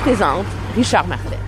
[0.00, 1.38] Présente Richard Martel.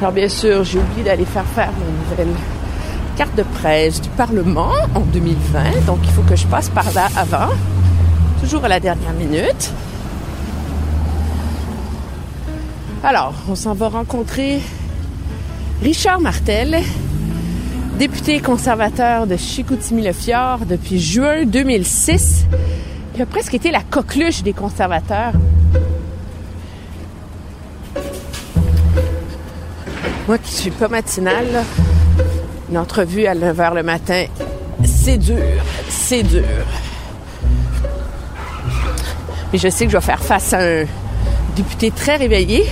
[0.00, 2.34] Alors bien sûr, j'ai oublié d'aller faire faire mon nouvelle
[3.16, 7.08] carte de presse du Parlement en 2020, donc il faut que je passe par là
[7.16, 7.48] avant,
[8.42, 9.72] toujours à la dernière minute.
[13.06, 14.60] Alors, on s'en va rencontrer
[15.82, 16.78] Richard Martel,
[17.98, 22.46] député conservateur de Chicoutimi-le-Fjord depuis juin 2006,
[23.14, 25.34] qui a presque été la coqueluche des conservateurs.
[30.26, 31.62] Moi qui suis pas matinale,
[32.70, 34.24] une entrevue à 9 h le matin,
[34.82, 35.36] c'est dur,
[35.90, 36.42] c'est dur.
[39.52, 40.84] Mais je sais que je vais faire face à un
[41.54, 42.64] député très réveillé,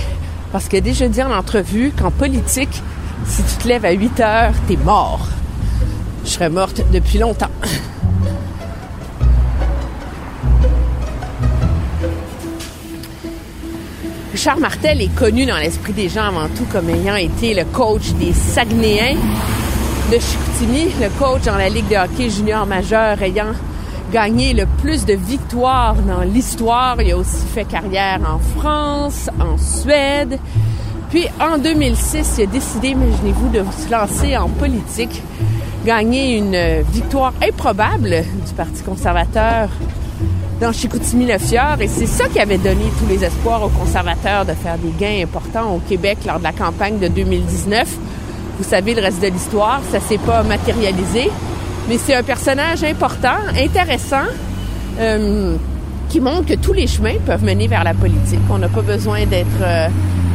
[0.53, 2.83] parce que déjà dit en entrevue qu'en politique,
[3.25, 5.27] si tu te lèves à 8 heures, t'es mort.
[6.23, 7.49] Je serais morte depuis longtemps.
[14.31, 18.11] Richard Martel est connu dans l'esprit des gens avant tout comme ayant été le coach
[18.19, 19.17] des Saguenayens
[20.11, 23.53] de Chicoutimi, le coach dans la Ligue de hockey junior majeur ayant
[24.13, 27.01] gagné le plus de victoires dans l'histoire.
[27.01, 30.37] Il a aussi fait carrière en France, en Suède.
[31.09, 35.23] Puis en 2006, il a décidé, imaginez-vous, de se lancer en politique,
[35.83, 39.69] gagner une victoire improbable du Parti conservateur
[40.61, 41.81] dans Chicoutimi-le-Fjord.
[41.81, 45.23] Et c'est ça qui avait donné tous les espoirs aux conservateurs de faire des gains
[45.23, 47.97] importants au Québec lors de la campagne de 2019.
[48.59, 51.31] Vous savez le reste de l'histoire, ça s'est pas matérialisé.
[51.89, 54.27] Mais c'est un personnage important, intéressant,
[54.99, 55.55] euh,
[56.09, 58.39] qui montre que tous les chemins peuvent mener vers la politique.
[58.49, 59.87] On n'a pas besoin d'être euh,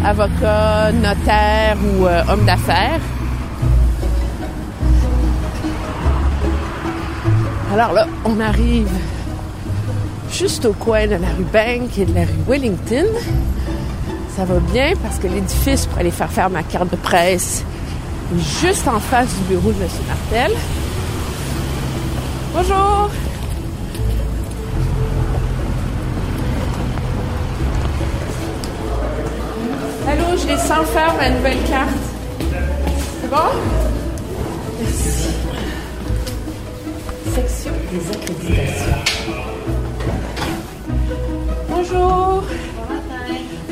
[0.04, 3.00] avocat, notaire ou euh, homme d'affaires.
[7.72, 8.88] Alors là, on arrive
[10.32, 13.06] juste au coin de la rue Bank et de la rue Wellington.
[14.36, 17.64] Ça va bien parce que l'édifice pour aller faire faire ma carte de presse
[18.34, 19.88] est juste en face du bureau de M.
[20.06, 20.52] Martel.
[22.60, 23.08] Bonjour!
[30.08, 31.90] Allô, je descends faire ma nouvelle carte.
[33.20, 33.36] C'est bon?
[34.80, 35.28] Merci.
[37.32, 39.04] Section des accréditations.
[41.68, 42.42] Bonjour!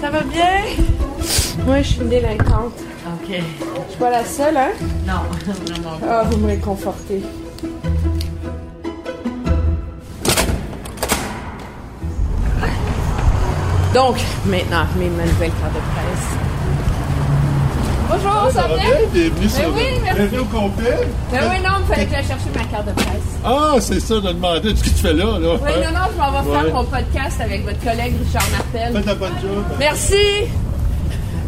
[0.00, 0.60] Ça va bien?
[1.66, 2.78] Moi, je suis une délinquante.
[3.04, 3.30] OK.
[3.30, 4.70] Je suis pas la seule, hein?
[5.04, 5.14] Non,
[5.66, 6.20] vraiment pas.
[6.20, 7.22] Ah, vous me réconfortez.
[13.97, 16.29] Donc, maintenant, mes ma nouvelle carte de presse.
[18.11, 18.84] Bonjour, ça, va bien?
[19.11, 20.19] Bienvenue sur oui, merci.
[20.19, 20.99] Bienvenue au complet.
[21.33, 23.39] Ben oui, non, il fallait que j'aille chercher ma carte de presse.
[23.43, 25.25] Ah, c'est ça, de demander ce que tu fais là.
[25.25, 25.55] là?
[25.55, 26.62] Oui, non, non, je m'en vais Ouais.
[26.62, 28.93] faire mon podcast avec votre collègue Richard Martel.
[28.93, 29.65] Faites la bonne job.
[29.79, 30.45] Merci!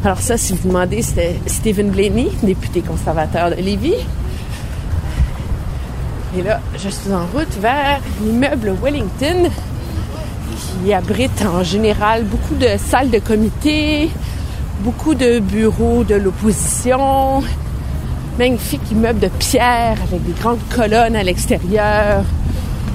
[0.03, 4.07] Alors ça, si vous demandez, c'était Stephen Blaney, député conservateur de Lévis.
[6.39, 9.51] Et là, je suis en route vers l'immeuble Wellington,
[10.83, 14.11] qui abrite en général beaucoup de salles de comité,
[14.81, 17.43] beaucoup de bureaux de l'opposition,
[18.39, 22.25] magnifique immeuble de pierre avec des grandes colonnes à l'extérieur,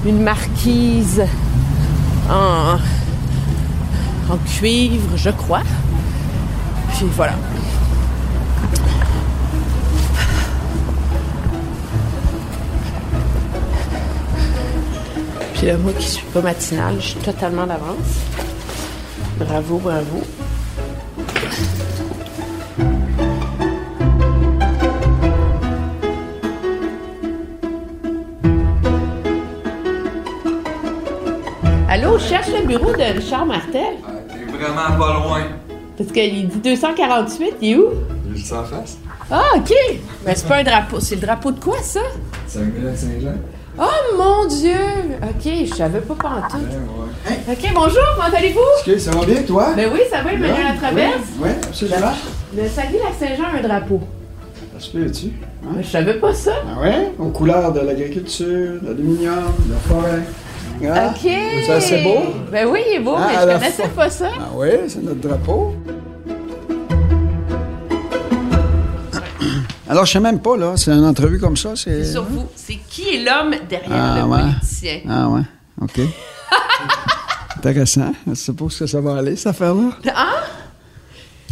[0.06, 1.22] une marquise
[2.30, 2.76] en,
[4.32, 5.62] en cuivre, je crois.
[6.96, 7.34] Puis voilà.
[15.64, 18.20] Puis là, moi qui suis pas matinale, je suis totalement d'avance.
[19.38, 20.20] Bravo, bravo.
[31.88, 33.80] Allô, je cherche le bureau de Richard Martel.
[34.28, 35.44] T'es vraiment pas loin.
[35.96, 37.86] Parce qu'il dit 248, il est où?
[38.34, 38.98] Juste en face.
[39.30, 39.72] Ah, OK!
[40.26, 41.00] Mais c'est pas un drapeau.
[41.00, 42.00] C'est le drapeau de quoi, ça?
[42.48, 43.38] Saint-Michel-Saint-Jean.
[43.78, 44.76] Oh mon Dieu!
[45.22, 46.60] OK, je savais pas pantoute.
[47.48, 48.60] OK, bonjour, comment allez-vous?
[48.92, 49.72] OK, ça va bien, toi?
[49.74, 51.22] Ben oui, ça va, Emmanuel la traverse.
[51.40, 52.12] Oui, absolument.
[52.56, 54.00] Le Saguenay-Lac-Saint-Jean a un drapeau.
[54.74, 55.26] Ça se peut-tu?
[55.64, 55.72] Hein?
[55.76, 56.52] Mais je savais pas ça.
[56.68, 57.12] Ah ouais?
[57.18, 60.22] Aux couleurs de l'agriculture, de l'aluminium, de la forêt.
[60.86, 61.30] Ah, OK.
[61.66, 62.18] Ça, c'est beau?
[62.52, 64.28] Ben oui, il est beau, Ah, mais je connaissais pas ça.
[64.38, 65.74] Ah oui, c'est notre drapeau.
[69.88, 70.72] Alors, je sais même pas, là.
[70.76, 71.70] C'est une entrevue comme ça.
[71.76, 74.40] C'est Sur vous, c'est qui est l'homme derrière Ah, le ouais.
[74.40, 75.00] politicien?
[75.08, 75.40] Ah ouais,
[75.80, 76.00] OK.
[77.56, 78.12] Intéressant.
[78.26, 79.90] Je est-ce que ça va aller, cette affaire-là.
[80.14, 80.28] Ah?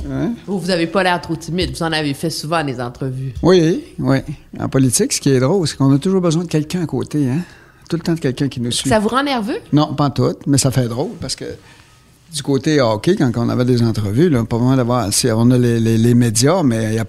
[0.04, 0.28] Ouais.
[0.46, 1.70] Vous, vous avez pas l'air trop timide.
[1.76, 3.32] Vous en avez fait souvent des entrevues.
[3.42, 4.18] Oui, oui.
[4.58, 7.28] En politique, ce qui est drôle, c'est qu'on a toujours besoin de quelqu'un à côté,
[7.28, 7.38] hein?
[7.88, 8.88] Tout le temps de quelqu'un qui nous suit.
[8.88, 9.58] Ça vous rend nerveux?
[9.72, 11.44] Non, pas en tout, mais ça fait drôle parce que
[12.34, 15.08] du côté hockey, quand on avait des entrevues, là, pas vraiment d'avoir.
[15.36, 17.04] On a les, les- les médias, mais il n'y a,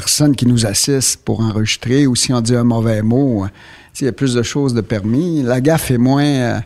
[0.00, 3.44] personne qui nous assiste pour enregistrer ou si on dit un mauvais mot.
[3.44, 3.48] euh,
[3.94, 5.42] sais, Il y a plus de choses de permis.
[5.42, 6.60] La gaffe est moins, euh,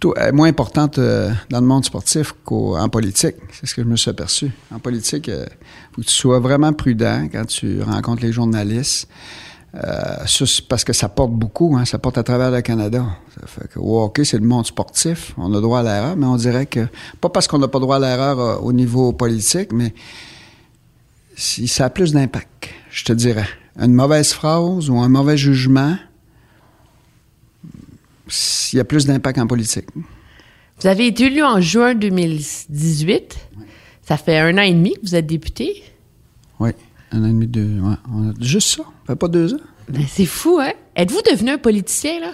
[0.00, 3.36] tout- est moins importante euh, dans le monde sportif qu'en politique.
[3.52, 4.50] C'est ce que je me suis aperçu.
[4.74, 5.46] En politique, il
[5.92, 9.06] faut que tu sois vraiment prudent quand tu rencontres les journalistes.
[9.74, 10.24] Euh,
[10.70, 13.04] parce que ça porte beaucoup, hein, ça porte à travers le Canada.
[13.38, 15.32] Ça hockey, c'est le monde sportif.
[15.36, 16.82] On a droit à l'erreur, mais on dirait que,
[17.20, 19.92] pas parce qu'on n'a pas droit à l'erreur euh, au niveau politique, mais
[21.36, 23.46] si ça a plus d'impact, je te dirais.
[23.78, 25.96] Une mauvaise phrase ou un mauvais jugement,
[28.72, 29.86] il y a plus d'impact en politique.
[30.80, 33.36] Vous avez été élu en juin 2018.
[34.02, 35.82] Ça fait un an et demi que vous êtes député.
[36.58, 36.70] Oui,
[37.12, 37.80] un an et demi, deux.
[37.80, 39.60] Ouais, on a juste ça, ça fait pas deux ans.
[39.88, 40.72] Ben, c'est fou, hein?
[40.96, 42.32] Êtes-vous devenu un politicien, là?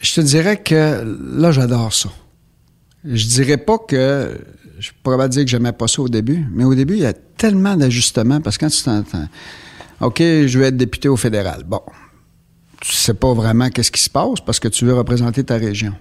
[0.00, 1.04] Je te dirais que
[1.36, 2.10] là, j'adore ça.
[3.04, 4.40] Je dirais pas que.
[4.78, 7.06] Je pourrais pas dire que j'aimais pas ça au début, mais au début, il y
[7.06, 9.28] a tellement d'ajustements parce que quand tu t'entends.
[10.00, 11.64] OK, je vais être député au fédéral.
[11.66, 11.80] Bon.
[12.80, 15.94] Tu sais pas vraiment qu'est-ce qui se passe parce que tu veux représenter ta région.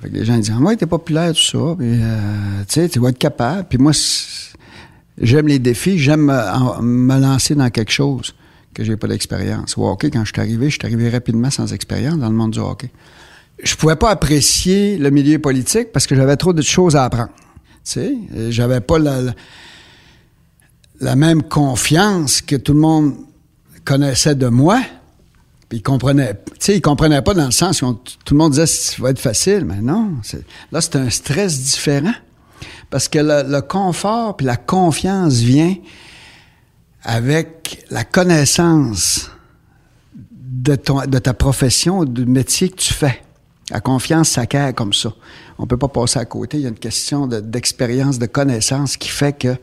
[0.00, 3.00] Fait que les gens disent Ouais, t'es populaire, tout ça, puis euh, tu sais, tu
[3.00, 3.66] vas être capable.
[3.68, 3.90] Puis moi,
[5.20, 8.34] j'aime les défis, j'aime me, lancer dans quelque chose
[8.74, 9.76] que j'ai pas d'expérience.
[9.76, 12.52] Au hockey, quand je suis arrivé, je suis arrivé rapidement sans expérience dans le monde
[12.52, 12.90] du hockey.
[13.60, 17.30] Je pouvais pas apprécier le milieu politique parce que j'avais trop de choses à apprendre.
[17.84, 18.14] Tu sais,
[18.50, 19.34] j'avais pas la, la-
[21.00, 23.14] la même confiance que tout le monde
[23.84, 24.80] connaissait de moi.
[25.68, 28.52] Puis ils comprenaient, tu sais, ils comprenaient pas dans le sens où tout le monde
[28.52, 30.12] disait ça va être facile, mais non.
[30.72, 32.14] Là, c'est un stress différent
[32.90, 35.74] parce que le, confort puis la confiance vient
[37.02, 39.30] avec la connaissance
[40.30, 43.22] de, ta profession, du métier que tu fais.
[43.70, 45.12] La confiance s'acquiert comme ça.
[45.58, 46.56] On peut pas passer à côté.
[46.56, 49.56] Il y a une question de- d'expérience, de, connaissance qui fait que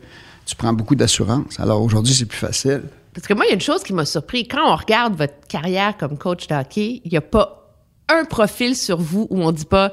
[0.45, 1.59] tu prends beaucoup d'assurance.
[1.59, 2.83] Alors aujourd'hui, c'est plus facile.
[3.13, 4.47] Parce que moi, il y a une chose qui m'a surpris.
[4.47, 7.77] Quand on regarde votre carrière comme coach de hockey, il n'y a pas
[8.09, 9.91] un profil sur vous où on dit pas,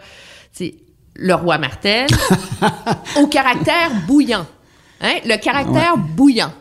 [0.53, 0.75] c'est
[1.15, 2.09] le roi Martel,
[3.21, 4.47] au caractère bouillant.
[5.01, 5.19] Hein?
[5.25, 6.53] Le caractère bouillant.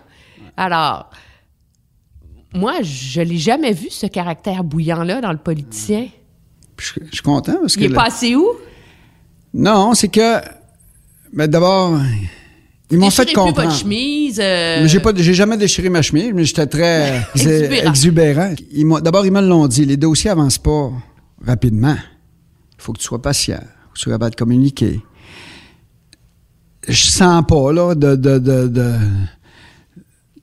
[0.56, 1.10] Alors,
[2.54, 6.08] moi, je l'ai jamais vu, ce caractère bouillant-là, dans le politicien.
[6.78, 7.82] Je, je suis content parce que...
[7.82, 8.48] Il est passé où?
[9.54, 10.42] Non, c'est que...
[11.34, 11.98] Mais d'abord,
[12.92, 13.62] ils m'ont fait comprendre.
[13.70, 14.40] votre chemise.
[14.42, 17.90] euh, J'ai pas, j'ai jamais déchiré ma chemise, mais j'étais très Exubérant.
[17.90, 18.56] exubérant.
[18.74, 20.92] Ils m'ont- D'abord, ils me l'ont dit, les dossiers avancent pas
[21.46, 21.96] rapidement.
[22.78, 25.00] Il faut que tu sois patient, faut que tu sois capable de communiquer.
[26.88, 28.94] Je sens pas, là, de, de, de, de,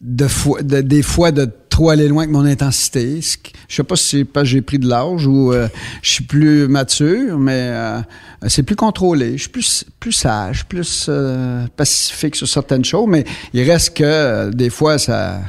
[0.00, 1.46] de fois- de- des fois de
[1.78, 3.20] trop aller loin avec mon intensité.
[3.68, 5.68] Je sais pas si c'est parce que j'ai pris de l'âge ou euh,
[6.02, 8.00] je suis plus mature, mais euh,
[8.48, 9.38] c'est plus contrôlé.
[9.38, 14.50] Je suis plus, sage, plus euh, pacifique sur certaines choses, mais il reste que euh,
[14.50, 15.40] des fois, ça,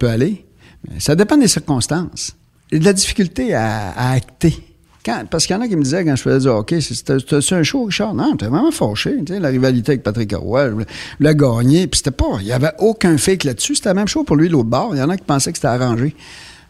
[0.00, 0.46] peut aller.
[0.98, 2.34] Ça dépend des circonstances.
[2.72, 4.73] Et de la difficulté à acter.
[5.04, 7.14] Quand- parce qu'il y en a qui me disaient quand je faisais du hockey, c'était
[7.54, 8.14] un show, Richard?
[8.14, 9.16] Non, t'es vraiment fâché.
[9.28, 11.86] La rivalité avec Patrick Roy, voulais gagner.
[11.86, 13.74] Puis c'était pas, il y avait aucun fake là-dessus.
[13.74, 14.90] C'était la même chose pour lui, l'autre bord.
[14.94, 16.14] Il y en a qui pensaient que c'était arrangé.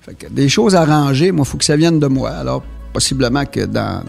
[0.00, 2.30] Fait que des choses arrangées, moi, il faut que ça vienne de moi.
[2.30, 2.62] Alors,
[2.92, 4.02] possiblement que dans.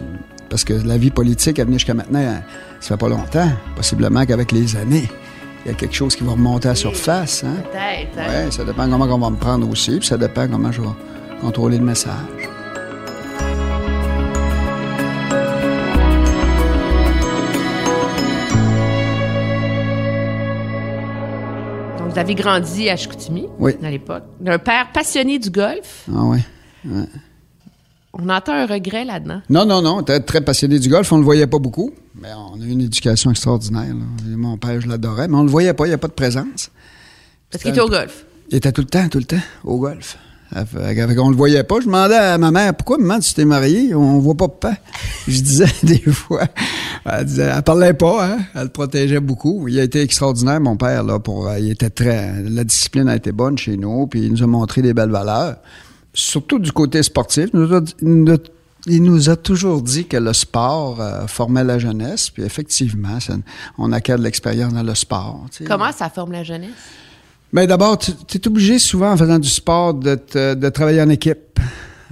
[0.50, 2.42] Parce que la vie politique, elle venue jusqu'à maintenant, elle-
[2.80, 3.50] ça fait pas longtemps.
[3.76, 5.08] Possiblement qu'avec les années,
[5.64, 7.44] il y a quelque chose qui va remonter à la surface.
[7.44, 7.54] Hein?
[7.72, 8.18] Peut-être.
[8.28, 8.44] hein?
[8.46, 10.88] Oui, ça dépend comment on va me prendre aussi, puis ça dépend comment je vais
[11.40, 12.12] contrôler le message.
[22.16, 23.74] Vous avez grandi à Chicoutimi Oui.
[23.82, 24.22] à l'époque.
[24.46, 26.06] Un père passionné du golf.
[26.10, 26.38] Ah ouais.
[28.14, 29.42] On entend un regret là-dedans.
[29.50, 31.12] Non, non, non, très, très passionné du golf.
[31.12, 33.92] On ne le voyait pas beaucoup, mais on a eu une éducation extraordinaire.
[33.94, 34.34] là.
[34.34, 36.14] Mon père, je l'adorais, mais on ne le voyait pas, il n'y a pas de
[36.14, 36.70] présence.
[37.50, 38.24] Parce qu'il était au golf.
[38.50, 40.16] Il était tout le temps, tout le temps, au golf.
[40.54, 41.80] On le voyait pas.
[41.80, 43.94] Je demandais à ma mère, pourquoi, maman, tu t'es mariée?
[43.94, 44.76] On voit pas papa.
[45.28, 46.46] Je disais des fois.
[47.08, 48.38] Elle disait, elle parlait pas, hein?
[48.54, 49.68] Elle le protégeait beaucoup.
[49.68, 53.32] Il a été extraordinaire, mon père, là, pour, il était très, la discipline a été
[53.32, 55.56] bonne chez nous, puis il nous a montré des belles valeurs.
[56.12, 57.50] Surtout du côté sportif.
[58.88, 63.18] Il nous a, toujours dit que le sport euh, formait la jeunesse, puis effectivement,
[63.78, 65.46] on acquiert de l'expérience dans le sport.
[65.66, 66.70] Comment ça forme la jeunesse?
[67.52, 71.60] Bien, d'abord, tu es obligé souvent en faisant du sport de, travailler en équipe,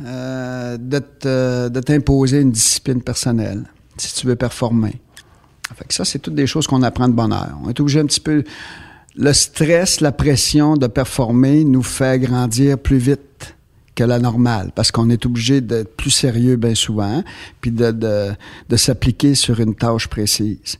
[0.04, 3.64] euh, de t'imposer une discipline personnelle
[3.96, 5.00] si tu veux performer.
[5.74, 7.58] Fait que ça, c'est toutes des choses qu'on apprend de bonheur.
[7.64, 8.44] On est obligé un petit peu.
[9.16, 13.56] Le stress, la pression de performer nous fait grandir plus vite
[13.94, 17.22] que la normale, parce qu'on est obligé d'être plus sérieux bien souvent,
[17.60, 20.78] puis de, de s'appliquer sur une tâche précise.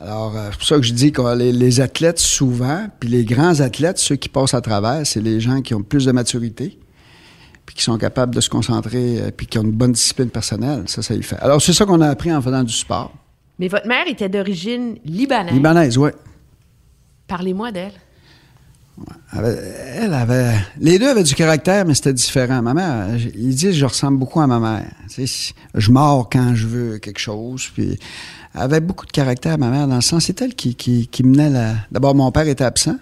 [0.00, 3.60] Alors, euh, c'est pour ça que je dis que les, athlètes, souvent, puis les grands
[3.60, 6.78] athlètes, ceux qui passent à travers, c'est les gens qui ont plus de maturité,
[7.66, 10.84] puis qui sont capables de se concentrer, euh, puis qui ont une bonne discipline personnelle.
[10.86, 11.36] Ça, ça y fait.
[11.40, 13.12] Alors, c'est ça qu'on a appris en faisant du sport.
[13.58, 15.54] Mais votre mère était d'origine libanaise.
[15.54, 16.10] Libanaise, oui.
[17.26, 17.92] Parlez-moi d'elle.
[19.32, 20.54] Elle avait.
[20.78, 22.62] Les deux avaient du caractère, mais c'était différent.
[22.62, 24.90] Ma mère, ils disent je ressemble beaucoup à ma mère.
[25.74, 27.68] je mords quand je veux quelque chose.
[27.74, 27.98] Puis,
[28.54, 30.24] elle avait beaucoup de caractère, ma mère, dans le sens.
[30.24, 31.74] C'est elle qui, qui, menait la.
[31.90, 32.96] D'abord, mon père était absent.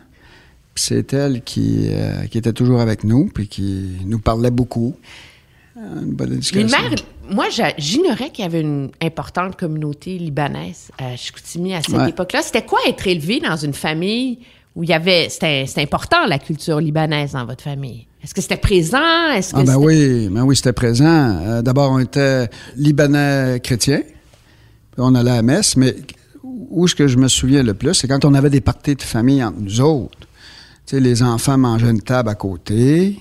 [0.74, 4.94] C'est elle qui, euh, qui était toujours avec nous, puis qui nous parlait beaucoup.
[5.76, 6.66] Une bonne éducation.
[6.66, 6.94] mère,
[7.30, 7.46] moi,
[7.78, 12.42] j'ignorais qu'il y avait une importante communauté libanaise à Chicoutimi à cette époque-là.
[12.42, 14.38] C'était quoi être élevé dans une famille
[14.76, 18.06] où il y avait, c'était important la culture libanaise dans votre famille?
[18.22, 19.30] Est-ce que c'était présent?
[19.34, 21.38] Est-ce que ah ben oui, ben oui, c'était présent.
[21.42, 24.02] Euh, d'abord, on était libanais chrétiens.
[24.96, 25.94] On allait à la messe, mais
[26.42, 29.02] où ce que je me souviens le plus, c'est quand on avait des parties de
[29.02, 30.16] famille entre nous autres.
[30.92, 33.18] Les enfants mangeaient une table à côté,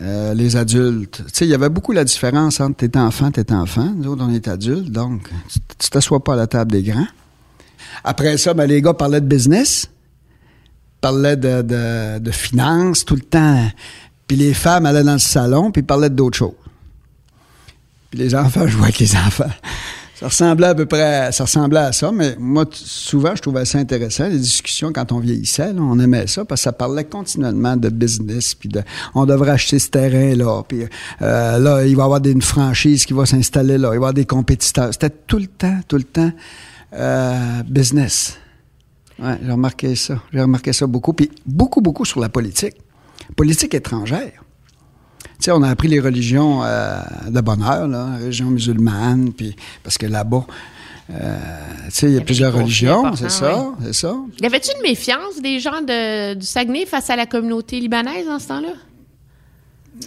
[0.00, 1.22] euh, les adultes.
[1.32, 3.92] Tu il y avait beaucoup la différence entre t'es enfant, t'es enfant.
[3.96, 5.28] Nous autres, on est adultes, donc
[5.78, 7.08] tu t'assois pas à la table des grands.
[8.04, 9.88] Après ça, ben, les gars parlaient de business
[11.02, 13.68] parlait de, de, de finances tout le temps.
[14.26, 16.54] Puis les femmes allaient dans le salon, puis parlaient d'autres choses.
[18.10, 19.50] Puis les enfants jouaient avec les enfants.
[20.22, 23.78] Ça ressemblait à peu près, ça ressemblait à ça, mais moi, souvent, je trouvais ça
[23.78, 27.88] intéressant, les discussions quand on vieillissait, on aimait ça, parce que ça parlait continuellement de
[27.88, 28.82] business, puis de,
[29.16, 30.84] on devrait acheter ce terrain-là, puis
[31.22, 33.96] euh, là, il va y avoir une franchise qui va s'installer là, il va y
[33.96, 34.90] avoir des compétiteurs.
[34.92, 36.30] C'était tout le temps, tout le temps
[36.92, 38.38] euh, business.
[39.18, 40.22] Oui, j'ai remarqué ça.
[40.32, 41.14] J'ai remarqué ça beaucoup.
[41.14, 42.76] Puis beaucoup, beaucoup sur la politique.
[43.34, 44.41] Politique étrangère.
[45.42, 49.98] Tu sais, on a appris les religions euh, de bonheur, là, religion musulmane, puis parce
[49.98, 50.46] que là-bas,
[51.10, 51.36] euh,
[51.86, 54.14] tu sais, il y a, plusieurs religions, c'est ça, c'est ça.
[54.40, 58.38] Y avait-tu une méfiance des gens de, du Saguenay face à la communauté libanaise en
[58.38, 58.74] ce temps-là?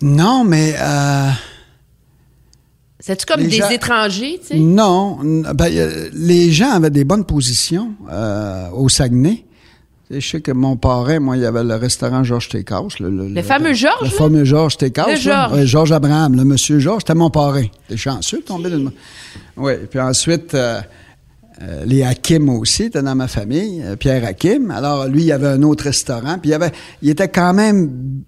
[0.01, 1.30] Non, mais euh,
[3.01, 4.58] c'est-tu comme des étrangers, tu sais?
[4.58, 5.20] Non.
[5.54, 9.44] Ben, les gens avaient des bonnes positions euh, au Saguenay.
[10.12, 13.00] Je sais que mon parrain, moi, il y avait le restaurant Georges Steakhouse.
[13.00, 14.04] Le, le, fameux Georges?
[14.04, 14.78] Le fameux Georges.
[14.82, 15.66] Le Georges.
[15.66, 17.66] Georges Abraham, le monsieur Georges, c'était mon parrain.
[17.88, 18.86] T'es chanceux de tomber de...
[19.58, 20.80] Oui, puis ensuite, euh,
[21.62, 24.70] euh, les Hakim aussi étaient dans ma famille, Pierre Hakim.
[24.70, 26.72] Alors, lui, il y avait un autre restaurant, puis il, avait,
[27.02, 28.24] il était quand même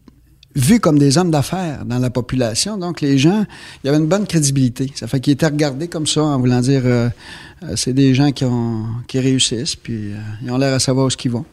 [0.57, 2.77] vus comme des hommes d'affaires dans la population.
[2.77, 3.45] Donc, les gens,
[3.83, 4.91] il y avait une bonne crédibilité.
[4.95, 7.09] Ça fait qu'ils étaient regardés comme ça en voulant dire, euh,
[7.63, 11.05] euh, c'est des gens qui, ont, qui réussissent, puis euh, ils ont l'air à savoir
[11.05, 11.45] où ce qu'ils vont.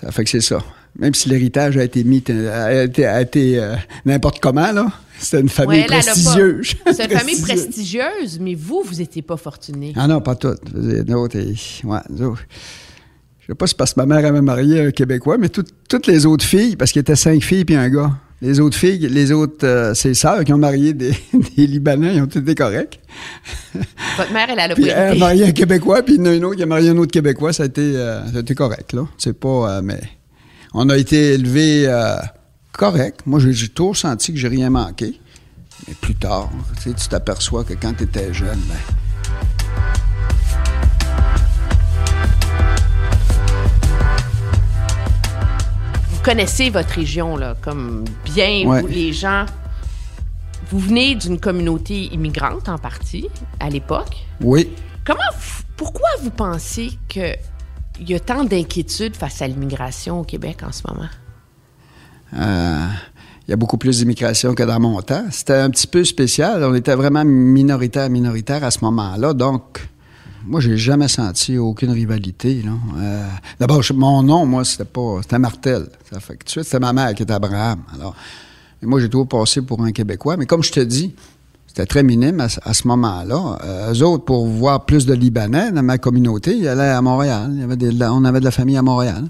[0.00, 0.62] Ça fait que c'est ça.
[0.98, 3.74] Même si l'héritage a été mis, a été, a été
[4.04, 4.90] n'importe comment, là.
[5.18, 6.74] C'était une famille prestigieuse.
[6.92, 9.92] C'est une famille prestigieuse, mais vous, vous n'étiez pas fortuné.
[9.96, 10.64] Ah non, pas toutes.
[10.72, 12.34] D'autres, ouais,
[13.46, 16.06] je sais pas si c'est parce que ma mère avait marié un Québécois, mais toutes
[16.08, 18.10] les autres filles, parce qu'il y était cinq filles puis un gars,
[18.42, 21.12] les autres filles, les autres, euh, ses sœurs qui ont marié des,
[21.56, 23.00] Libanais, ils ont été corrects.
[24.18, 26.62] Votre mère, elle a le puis Elle a marié un Québécois, puis une autre qui
[26.62, 28.20] a marié un autre Québécois, ça a été, euh,
[28.54, 29.06] correct, là.
[29.16, 30.00] C'est pas, euh, mais
[30.74, 31.90] on a été élevés
[32.72, 33.20] correct.
[33.24, 35.18] Moi, j'ai toujours senti que j'ai rien manqué.
[35.86, 36.50] Mais plus tard,
[36.82, 38.76] tu t'aperçois que quand tu étais jeune, ben,
[46.26, 49.46] connaissez votre région, là, comme bien, vous, les gens.
[50.70, 53.28] Vous venez d'une communauté immigrante en partie,
[53.60, 54.26] à l'époque.
[54.40, 54.68] Oui.
[55.04, 55.20] Comment,
[55.76, 57.38] pourquoi vous pensez qu'il
[58.00, 61.08] y a tant d'inquiétudes face à l'immigration au Québec en ce moment?
[62.34, 62.88] Euh,
[63.46, 65.26] il y a beaucoup plus d'immigration que dans mon temps.
[65.30, 66.64] C'était un petit peu spécial.
[66.64, 69.32] On était vraiment minoritaire, minoritaire à ce moment-là.
[69.32, 69.88] Donc,
[70.46, 72.62] moi, j'ai jamais senti aucune rivalité.
[72.96, 75.18] Euh, d'abord, mon nom, moi, c'était pas.
[75.22, 75.88] C'était Martel.
[76.10, 77.80] Ça fait que tu sais, c'était ma mère qui était Abraham.
[77.94, 78.14] Alors,
[78.82, 80.36] moi, j'ai toujours passé pour un Québécois.
[80.36, 81.14] Mais comme je te dis,
[81.66, 83.58] c'était très minime à, ce- moment-là.
[83.64, 87.50] Euh, eux autres, pour voir plus de Libanais dans ma communauté, ils allaient à Montréal.
[87.76, 89.24] De on avait de la famille à Montréal.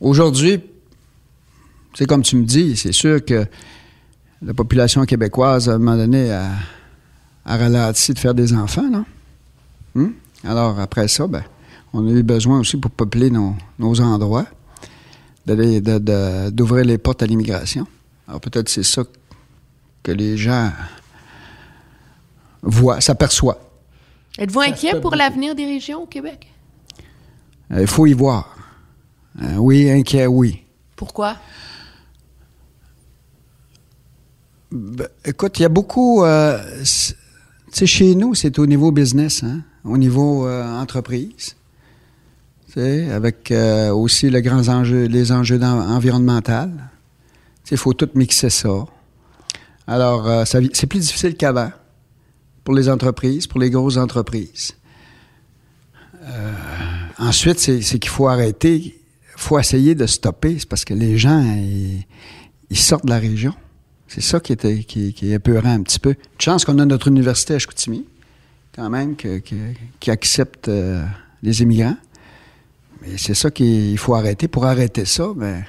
[0.00, 0.60] Aujourd'hui,
[1.94, 3.46] c'est comme tu me dis, c'est sûr que
[4.42, 6.50] la population québécoise, à un moment donné, a,
[7.46, 9.04] a ralenti de faire des enfants, non?
[9.96, 10.12] Hum?
[10.44, 11.42] Alors, après ça, ben,
[11.92, 14.46] on a eu besoin aussi pour peupler nos, nos endroits,
[15.46, 17.86] d'aller- de- de- d'ouvrir les portes à l'immigration.
[18.28, 19.02] Alors, peut-être c'est ça
[20.02, 20.70] que les gens
[22.62, 23.58] voient, s'aperçoivent.
[24.38, 25.14] Êtes-vous Ça inquiet pour beaucoup.
[25.16, 26.52] l'avenir des régions au Québec?
[27.72, 28.54] Euh, Il faut y voir.
[29.42, 30.62] Euh, oui, inquiet, oui.
[30.94, 31.36] Pourquoi?
[34.70, 36.24] Ben, écoute, il y a beaucoup.
[36.24, 36.84] euh, tu
[37.72, 41.56] sais, chez nous, c'est au niveau business, hein, au niveau euh, entreprise.
[42.78, 46.68] Avec euh, aussi les grands enjeux, les enjeux environnementaux.
[47.70, 48.84] Il faut tout mixer ça.
[49.86, 51.72] Alors, euh, c'est plus difficile qu'avant
[52.64, 54.74] pour les entreprises, pour les grosses entreprises.
[57.18, 58.92] Ensuite, c'est qu'il faut arrêter, il
[59.36, 60.58] faut essayer de stopper.
[60.58, 61.42] C'est parce que les gens,
[62.68, 63.54] ils, sortent de la région.
[64.06, 66.10] C'est ça qui, était, qui est épeurant un petit peu.
[66.10, 68.04] Une chance qu'on a notre université à Chicoutimi,
[68.76, 71.02] quand même, qui accepte euh,
[71.42, 71.96] les immigrants.
[73.02, 74.48] Mais c'est ça qu'il faut arrêter.
[74.48, 75.64] Pour arrêter ça, ben,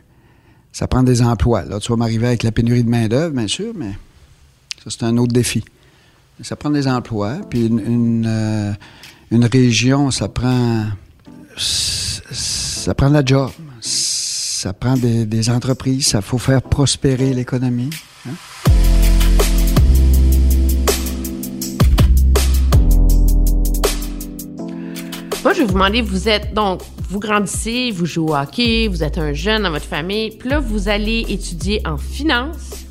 [0.74, 1.64] ça prend des emplois.
[1.64, 3.94] Là, tu vas m'arriver avec la pénurie de main-d'œuvre, bien sûr, mais
[4.84, 5.64] ça, c'est un autre défi.
[6.44, 7.38] Ça prend des emplois.
[7.50, 10.86] Puis une, une, euh, région, ça prend.
[11.56, 13.50] Ça prend de la job.
[13.82, 16.08] Ça prend des entreprises.
[16.08, 17.90] Ça faut faire prospérer l'économie.
[25.48, 29.02] Moi, je vais vous demander, vous êtes donc, vous grandissez, vous jouez au hockey, vous
[29.02, 32.84] êtes un jeune dans votre famille, puis là, vous allez étudier en finance,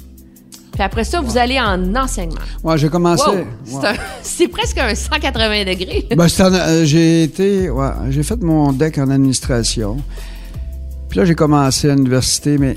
[0.73, 2.41] puis après ça, vous allez en enseignement.
[2.65, 3.29] Ouais, j'ai commencé.
[3.29, 3.83] Wow!
[4.23, 6.09] C'est presque un 180 degrés.
[6.17, 9.99] Ben, euh, j'ai été, ouais, j'ai fait mon deck en administration.
[11.11, 12.75] Puis là, j'ai commencé à l'université, mais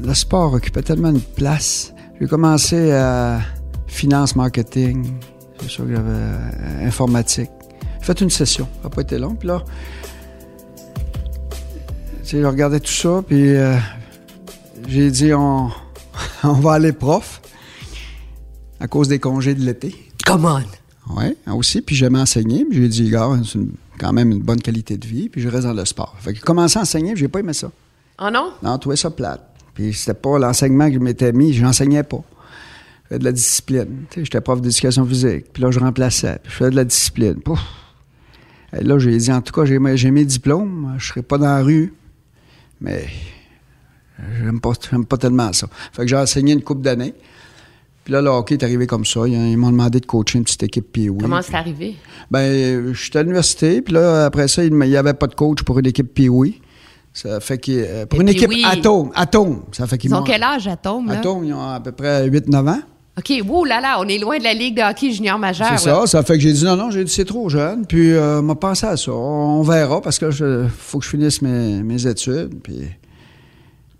[0.00, 1.92] le sport occupait tellement une place.
[2.20, 3.40] J'ai commencé à
[3.88, 5.04] finance, marketing,
[5.60, 7.50] c'est sûr que j'avais euh, informatique.
[8.00, 9.34] Fait une session, ça n'a pas été long.
[9.34, 9.62] Puis là,
[12.22, 13.76] tu sais, je regardais tout ça, puis euh,
[14.88, 15.70] j'ai dit, on,
[16.44, 17.40] on va aller prof
[18.80, 19.94] à cause des congés de l'été.
[20.26, 20.62] Come on!
[21.16, 21.82] Oui, aussi.
[21.82, 22.64] Puis j'aimais enseigner.
[22.64, 23.58] Puis j'ai dit, gars, c'est
[23.98, 25.28] quand même une bonne qualité de vie.
[25.28, 26.16] Puis je reste dans le sport.
[26.20, 27.70] Fait que j'ai commencé à enseigner, puis j'ai pas aimé ça.
[28.20, 28.52] Oh non?
[28.62, 29.44] Non, trouvais ça plate.
[29.74, 32.22] Puis c'était pas l'enseignement que je m'étais mis, je n'enseignais pas.
[33.04, 34.04] Je faisais de la discipline.
[34.10, 35.52] Tu sais, j'étais prof d'éducation physique.
[35.52, 36.38] Puis là, je remplaçais.
[36.42, 37.36] Puis je faisais de la discipline.
[37.36, 37.60] Pouf.
[38.78, 40.94] Et là, j'ai dit, en tout cas, j'ai mes- diplômes.
[40.98, 41.92] Je serai pas dans la rue.
[42.80, 43.06] Mais
[44.38, 44.72] j'aime pas,
[45.08, 45.68] pas tellement ça.
[45.92, 47.14] Fait que j'ai enseigné une couple d'années.
[48.04, 49.26] Puis là, le hockey est arrivé comme ça.
[49.26, 51.10] Ils, m'ont demandé de coacher une petite équipe oui.
[51.20, 51.96] Comment c'est arrivé?
[52.30, 55.78] Ben, j'étais à l'université, puis là, après ça, il n'y avait pas de coach pour
[55.78, 56.60] une équipe Pee-Wee.
[57.12, 58.64] Ça fait que, euh, pour Et une équipe Pee-Wee.
[58.64, 61.18] Atome, Atome, ça fait qu'ils Ils ont quel âge, Atome, là?
[61.18, 62.80] Atome, ils ont à peu près 8-9 ans.
[63.20, 65.78] OK, wow là là, on est loin de la Ligue de hockey junior majeur.
[65.78, 68.12] C'est ça, ça fait que j'ai dit non, non, j'ai dit c'est trop jeune, puis
[68.12, 69.12] euh, m'a pensé à ça.
[69.12, 72.88] On verra, parce que je, faut que je finisse mes, mes études, puis...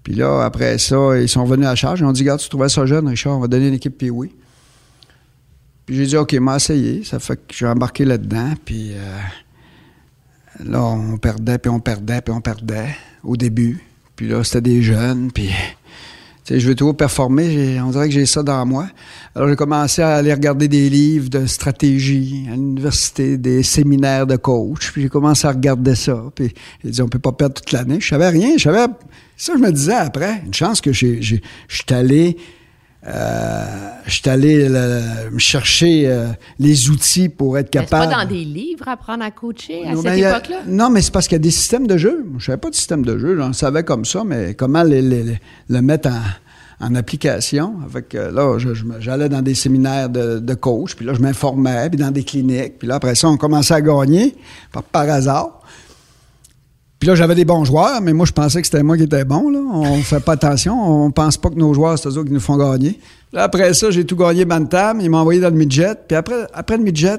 [0.03, 2.01] Puis là, après ça, ils sont venus à la charge.
[2.01, 4.33] Ils ont dit, regarde, tu trouvais ça jeune, Richard, on va donner une équipe Pee-Wee.
[5.85, 7.05] Puis j'ai dit, OK, m'a essayé.
[7.05, 8.55] Ça fait que j'ai embarqué là-dedans.
[8.65, 13.85] Puis euh, là, on perdait, puis on perdait, puis on perdait au début.
[14.17, 15.51] Puis là, c'était des jeunes, puis...
[16.59, 18.87] Je veux toujours performer, on dirait que j'ai ça dans moi.
[19.35, 24.37] Alors, j'ai commencé à aller regarder des livres de stratégie à l'université, des séminaires de
[24.37, 24.91] coach.
[24.93, 26.23] Puis j'ai commencé à regarder ça.
[26.35, 26.53] Puis
[26.85, 27.99] j'ai dit, on peut pas perdre toute l'année.
[28.01, 28.51] Je savais rien.
[28.57, 28.87] Je savais...
[29.37, 30.43] Ça, je me disais après.
[30.45, 31.37] Une chance que j'ai- je
[31.69, 32.37] suis allé...
[33.07, 33.65] Euh,
[34.05, 36.27] je suis allé euh, me chercher euh,
[36.59, 38.29] les outils pour être Mais C'est pas capable.
[38.29, 40.57] dans des livres apprendre à coacher à Non, cette époque-là?
[40.67, 42.27] Non, mais c'est parce qu'il y a des systèmes de jeu.
[42.39, 43.37] Je savais pas de système de jeu.
[43.39, 45.39] J'en savais comme ça, mais comment les- les- les-
[45.71, 47.77] le mettre en, en application?
[47.87, 48.59] Avec, euh, là,
[48.99, 52.79] j'allais dans des séminaires de, de coach, puis là, je m'informais, puis dans des cliniques.
[52.79, 54.35] Puis là, après ça, on commençait à gagner
[54.73, 55.63] par, par hasard.
[57.01, 59.25] Puis là, j'avais des bons joueurs, mais moi, je pensais que c'était moi qui étais
[59.25, 59.49] bon.
[59.51, 59.59] Là.
[59.59, 60.79] On fait pas attention.
[61.07, 63.01] On pense pas que nos joueurs, c'est eux qui nous font gagner.
[63.33, 65.01] Là, après ça, j'ai tout gagné Bantam.
[65.01, 65.95] Ils m'ont envoyé dans le midget.
[66.07, 67.17] Puis après, après le midget,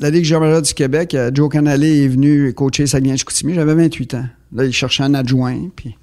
[0.00, 3.54] la Ligue junior du Québec, euh, Joe Canale est venu coacher Saguenay-Chicoutimi.
[3.54, 4.24] J'avais 28 ans.
[4.54, 5.68] Là, il cherchait un adjoint.
[5.76, 5.96] Puis,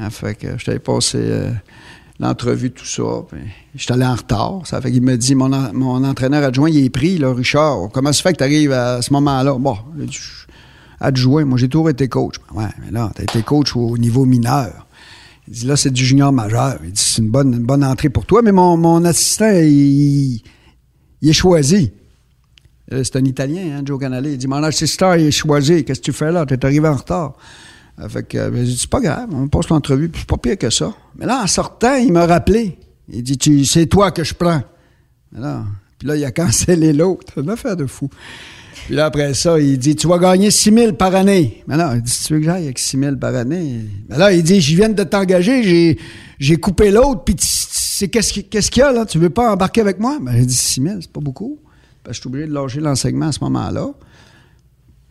[0.00, 1.50] ah, fait que j'étais passé euh,
[2.18, 3.02] l'entrevue, tout ça.
[3.30, 3.40] Puis,
[3.74, 4.60] j'étais allé en retard.
[4.64, 7.88] Ça fait qu'il me dit, mon, en- mon entraîneur adjoint, il est pris, là, Richard.
[7.92, 9.54] Comment ça fait que tu arrives à ce moment-là?
[9.58, 9.76] Bon,
[10.08, 10.45] Je-
[11.00, 11.44] adjoint.
[11.44, 12.36] Moi, j'ai toujours été coach.
[12.54, 14.86] Ouais, mais là, t'as été coach au niveau mineur.
[15.48, 16.78] Il dit, là, c'est du junior majeur.
[16.84, 20.42] Il dit, c'est une bonne, bonne entrée pour toi, mais mon, mon assistant, il,
[21.22, 21.92] il est choisi.
[22.92, 24.26] Euh, C'est un Italien, hein, Joe Canale.
[24.26, 25.84] Il dit, mon assistant, il est choisi.
[25.84, 26.46] Qu'est-ce que tu fais là?
[26.46, 27.34] T'es arrivé en retard.
[28.00, 30.36] Euh, Fait que, ben, j'ai dit, c'est pas grave, on passe l'entrevue, puis c'est pas
[30.36, 30.92] pire que ça.
[31.16, 32.76] Mais là, en sortant, il m'a rappelé.
[33.08, 34.62] Il dit, tu, c'est toi que je prends.
[35.32, 35.64] Là,
[35.98, 37.40] puis là, il a cancellé l'autre.
[37.40, 38.10] Une affaire de fou.
[38.86, 41.64] Puis là, après ça, il dit, tu vas gagner 6 000 par année.
[41.66, 43.80] Mais là, il dit, tu veux que j'aille avec 6 000 par année?
[44.08, 45.98] Mais là, il dit, je viens de t'engager,
[46.38, 49.04] j'ai, coupé l'autre, puis c'est qu'est-ce qui- qu'est-ce qu'il y a, là?
[49.04, 50.18] Tu veux pas embarquer avec moi?
[50.22, 51.58] Ben, j'ai dit, 6 000, c'est pas beaucoup.
[52.04, 53.88] Parce que je suis obligé de lâcher l'enseignement à ce moment-là.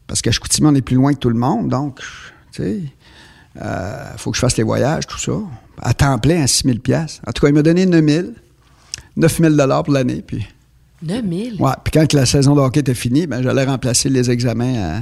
[0.07, 1.99] Parce qu'à Chicoutimi, on est plus loin que tout le monde, donc,
[2.53, 2.79] tu sais,
[3.61, 5.33] euh, faut que je fasse les voyages, tout ça.
[5.81, 6.77] À temps plein, à 6 000
[7.27, 8.27] En tout cas, il m'a donné 9 000.
[9.17, 10.47] 9 000 pour l'année, puis...
[11.01, 11.61] 9000.
[11.61, 14.99] Ouais, puis quand la saison de hockey était finie, ben, j'allais remplacer les examens euh,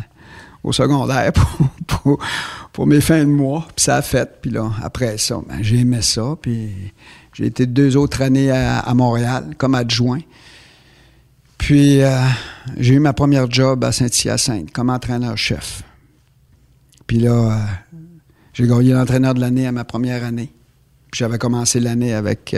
[0.63, 1.31] au secondaire
[1.87, 2.19] pour,
[2.71, 3.67] pour, mes fins de mois.
[3.75, 4.41] Puis ça a fait.
[4.41, 6.35] Puis là, après ça, ben, j'ai aimé ça.
[6.41, 6.93] Puis
[7.33, 10.21] j'ai été deux autres années à, Montréal comme adjoint.
[11.57, 12.17] Puis euh,
[12.77, 15.83] j'ai eu ma première job à Saint-Hyacinthe comme entraîneur-chef.
[17.07, 17.57] Puis là, euh,
[18.53, 20.51] j'ai gagné l'entraîneur de l'année à ma première année.
[21.11, 22.55] Puis j'avais commencé l'année avec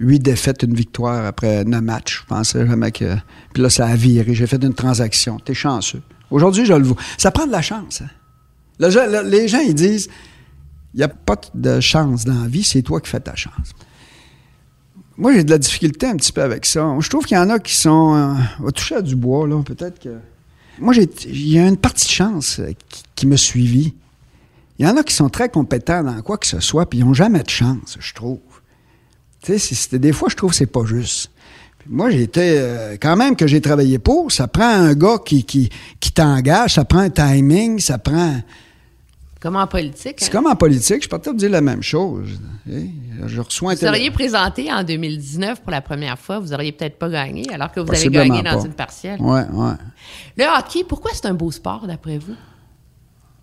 [0.00, 2.20] huit défaites, une victoire après neuf matchs.
[2.22, 3.16] Je pensais jamais que.
[3.54, 4.34] Puis là, ça a viré.
[4.34, 5.38] J'ai fait une transaction.
[5.38, 6.02] T'es chanceux.
[6.30, 6.96] Aujourd'hui, je le vois.
[7.18, 8.02] Ça prend de la chance.
[8.02, 8.08] hein.
[8.78, 10.08] Les gens, ils disent
[10.94, 13.72] il n'y a pas de chance dans la vie, c'est toi qui fais ta chance.
[15.16, 16.96] Moi, j'ai de la difficulté un petit peu avec ça.
[16.98, 18.14] Je trouve qu'il y en a qui sont.
[18.14, 20.18] euh, on va toucher à du bois, là, peut-être que.
[20.78, 23.94] Moi, il y a une partie de chance euh, qui, qui me suivit.
[24.78, 27.04] Il y en a qui sont très compétents dans quoi que ce soit, puis ils
[27.04, 28.38] n'ont jamais de chance, je trouve.
[29.42, 31.30] Tu sais, des fois, je trouve que c'est pas juste.
[31.78, 35.44] Puis moi, été, euh, quand même que j'ai travaillé pour, ça prend un gars qui,
[35.44, 38.36] qui, qui t'engage, ça prend un timing, ça prend...
[39.40, 40.16] Comme en politique.
[40.18, 40.28] C'est hein?
[40.32, 42.38] comme en politique, je peux peut-être dire la même chose.
[42.66, 46.98] Je reçois un Vous auriez présenté en 2019 pour la première fois, vous auriez peut-être
[46.98, 48.66] pas gagné, alors que vous avez gagné dans pas.
[48.66, 49.18] une partielle.
[49.18, 49.72] Ouais, ouais.
[50.36, 52.34] Le hockey, pourquoi c'est un beau sport d'après vous?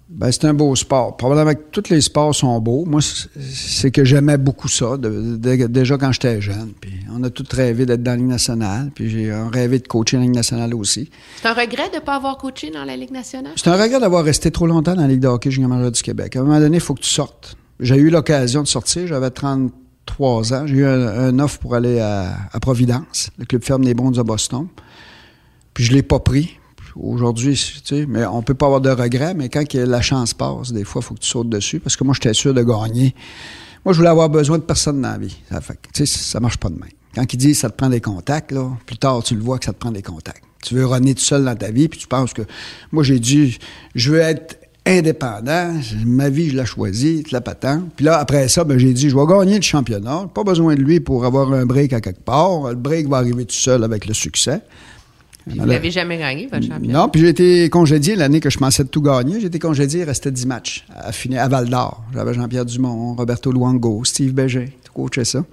[0.10, 1.18] Ben, c'est un beau sport.
[1.18, 2.86] Probablement que tous les sports sont beaux.
[2.86, 6.72] Moi, c'est- que j'aimais beaucoup ça, de- de- déjà quand j'étais jeune.
[6.80, 8.90] Puis on a tous rêvé d'être dans la Ligue nationale.
[8.96, 11.10] Puis j'ai euh, rêvé de coacher dans la Ligue nationale aussi.
[11.42, 13.52] C'est un regret de ne pas avoir coaché dans la Ligue nationale?
[13.58, 16.38] C'est un regret d'avoir resté trop longtemps dans la Ligue de hockey junior du Québec.
[16.38, 17.58] À un moment donné, il faut que tu sortes.
[17.82, 19.08] J'ai eu l'occasion de sortir.
[19.08, 20.66] J'avais 33 ans.
[20.68, 24.12] J'ai eu un, un offre pour aller à, à Providence, le club ferme des Bons
[24.12, 24.68] de Boston.
[25.74, 26.58] Puis je l'ai pas pris.
[27.00, 30.72] Aujourd'hui, tu sais, mais on peut pas avoir de regrets, mais quand la chance passe,
[30.72, 31.80] des fois, il faut que tu sautes dessus.
[31.80, 33.14] Parce que moi, j'étais sûr de gagner.
[33.86, 35.38] Moi, je voulais avoir besoin de personne dans la vie.
[35.50, 36.90] Ça fait tu sais, ça marche pas de même.
[37.16, 39.66] Quand ils disent ça te prend des contacts, là, plus tard, tu le vois que
[39.66, 40.44] ça te prend des contacts.
[40.64, 42.42] Tu veux runner tout seul dans ta vie, puis tu penses que
[42.92, 43.58] moi, j'ai dit,
[43.96, 44.58] je veux être
[44.88, 45.74] indépendant,
[46.06, 47.92] ma vie, je l'ai choisie, tu la patente.
[47.96, 50.30] Puis là, après ça, ben, j'ai dit, je vais gagner le championnat.
[50.34, 52.70] Pas besoin de lui pour avoir un break à quelque part.
[52.70, 54.62] Le break va arriver tout seul avec le succès.
[55.48, 57.00] Puis vous l'avez jamais gagné, votre championnat?
[57.00, 59.40] Non, puis j'ai été congédié l'année que je pensais de tout gagner.
[59.40, 62.04] J'ai été congédié, il restait 10 matchs à finir à Val d'Or.
[62.14, 65.44] J'avais Jean-Pierre Dumont, Roberto Luango, Steve Bégin, tout coaché ça.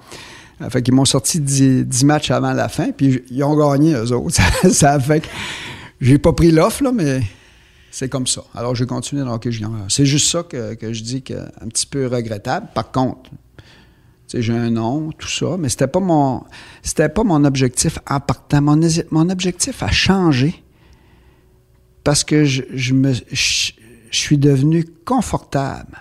[0.60, 3.94] Euh, Fait qu'ils m'ont sorti 10, 10 matchs avant la fin, puis ils ont gagné,
[3.94, 4.36] eux autres.
[4.70, 5.26] Ça, fait que
[6.00, 7.22] j'ai pas pris l'offre, là, mais
[7.90, 8.42] c'est comme ça.
[8.54, 9.70] Alors, j'ai continué dans le hockey junior.
[9.88, 12.66] C'est juste ça que, que je dis que un petit peu regrettable.
[12.74, 13.30] Par contre,
[14.42, 16.44] j'ai un nom, tout ça, mais c'était pas mon,
[17.14, 18.60] pas mon objectif en partant.
[18.62, 20.62] Mon, objectif a changé
[22.02, 23.72] parce que je, me, je,
[24.10, 25.98] suis devenu confortable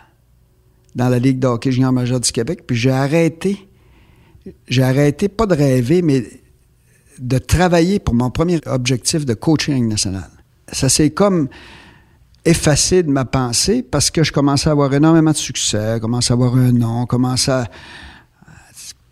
[0.95, 3.67] dans la Ligue de hockey junior majeur du Québec, puis j'ai arrêté,
[4.67, 6.23] j'ai arrêté pas de rêver, mais
[7.19, 10.29] de travailler pour mon premier objectif de coaching nationale.
[10.71, 11.49] Ça s'est comme
[12.45, 16.35] effacé de ma pensée parce que je commençais à avoir énormément de succès, commençais à
[16.35, 17.67] avoir un nom, commençais à...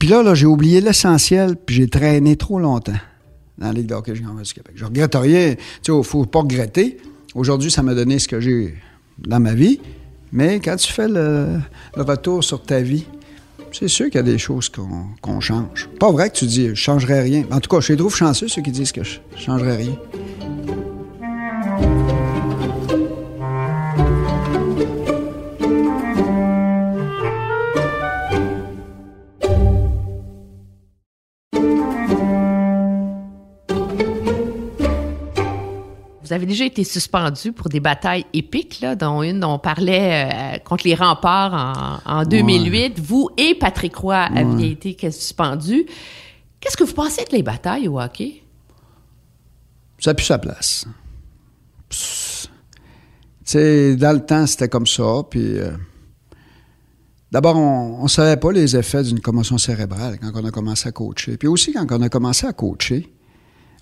[0.01, 2.97] Puis là, là j'ai oublié l'essentiel, puis j'ai traîné trop longtemps
[3.59, 4.73] dans la Ligue de hockey junior majeur du Québec.
[4.73, 5.53] Je regrette rien.
[5.83, 6.97] Tu sais, faut pas regretter.
[7.35, 8.73] Aujourd'hui, ça m'a donné ce que j'ai
[9.19, 9.79] dans ma vie.
[10.31, 11.59] Mais quand tu fais le,
[11.95, 13.05] retour sur ta vie,
[13.71, 15.87] c'est sûr qu'il y a des choses qu'on change.
[15.99, 17.43] Pas vrai que tu dis je changerais rien.
[17.51, 19.95] En tout cas, je les trouve chanceux ceux qui disent que je changerais rien.
[36.51, 40.85] Déjà été suspendu pour des batailles épiques, là, dont une dont on parlait euh, contre
[40.87, 42.99] les remparts en, en 2008.
[42.99, 45.85] Vous et Patrick Roy aviez été suspendus.
[46.59, 48.43] Qu'est-ce que vous pensez de les batailles au hockey?
[49.99, 50.85] Ça plus sa place.
[51.89, 52.49] Psst.
[53.45, 55.57] Tu sais, dans le temps, c'était comme ça, puis...
[55.59, 55.71] euh,
[57.31, 60.91] D'abord, on ne savait pas les effets d'une commotion cérébrale quand on a commencé à
[60.91, 61.37] coacher.
[61.37, 63.09] Puis aussi, quand on a commencé à coacher,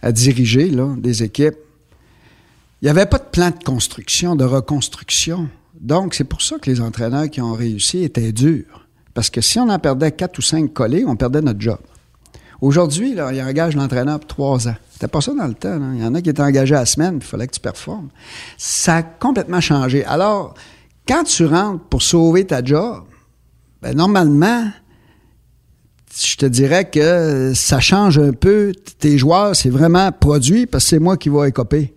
[0.03, 1.57] à diriger là, des équipes,
[2.81, 5.49] il n'y avait pas de plan de construction, de reconstruction.
[5.79, 8.87] Donc, c'est pour ça que les entraîneurs qui ont réussi étaient durs.
[9.13, 11.79] Parce que si on en perdait quatre ou cinq collés, on perdait notre job.
[12.61, 14.75] Aujourd'hui, là, il engage l'entraîneur pour trois ans.
[14.91, 15.79] C'était pas ça dans le temps.
[15.93, 18.09] Il y en a qui étaient engagés à la semaine, il fallait que tu performes.
[18.57, 20.03] Ça a complètement changé.
[20.05, 20.53] Alors,
[21.07, 23.03] quand tu rentres pour sauver ta job,
[23.81, 24.69] ben, normalement,
[26.17, 28.73] je te dirais que ça change un peu.
[28.99, 31.93] Tes joueurs, c'est vraiment produit parce que c'est moi qui vais écoper.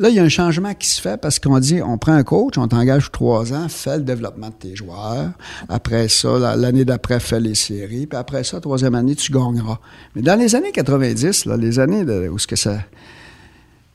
[0.00, 2.22] Là, il y a un changement qui se fait parce qu'on dit, on prend un
[2.22, 5.30] coach, on t'engage trois ans, fais le développement de tes joueurs.
[5.68, 8.06] Après ça, l'année d'après, fais les séries.
[8.06, 9.78] Puis après ça, troisième année, tu gagneras.
[10.14, 12.78] Mais dans les années 90, là, les années où ce que ça...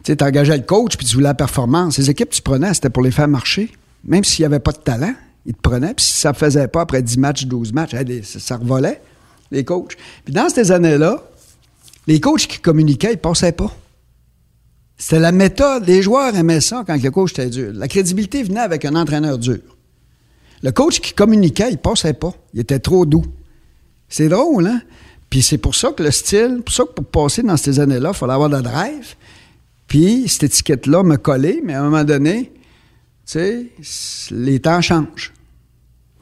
[0.03, 1.97] Tu t'engageais le coach, puis tu voulais la performance.
[1.97, 3.71] Les équipes tu prenais, c'était pour les faire marcher.
[4.03, 5.13] Même s'il n'y avait pas de talent,
[5.45, 5.93] ils te prenaient.
[5.93, 9.01] Puis si ça ne faisait pas après 10 matchs, 12 matchs, ça revolait,
[9.51, 9.95] les coachs.
[10.25, 11.23] Puis dans ces années-là,
[12.07, 13.73] les coachs qui communiquaient, ils passaient pas.
[15.03, 15.85] C'était la méthode.
[15.85, 17.73] Les joueurs aimaient ça quand le coach était dur.
[17.73, 19.59] La crédibilité venait avec un entraîneur dur.
[20.61, 22.33] Le coach qui communiquait, il passait pas.
[22.53, 23.25] Il était trop doux.
[24.07, 24.81] C'est drôle, hein?
[25.29, 28.11] Puis c'est pour ça que le style, pour ça que pour passer dans ces années-là,
[28.13, 29.15] il fallait avoir de la drive.
[29.87, 32.53] Puis cette étiquette-là me collait, mais à un moment donné,
[33.25, 33.65] tu sais,
[34.31, 35.33] les temps changent.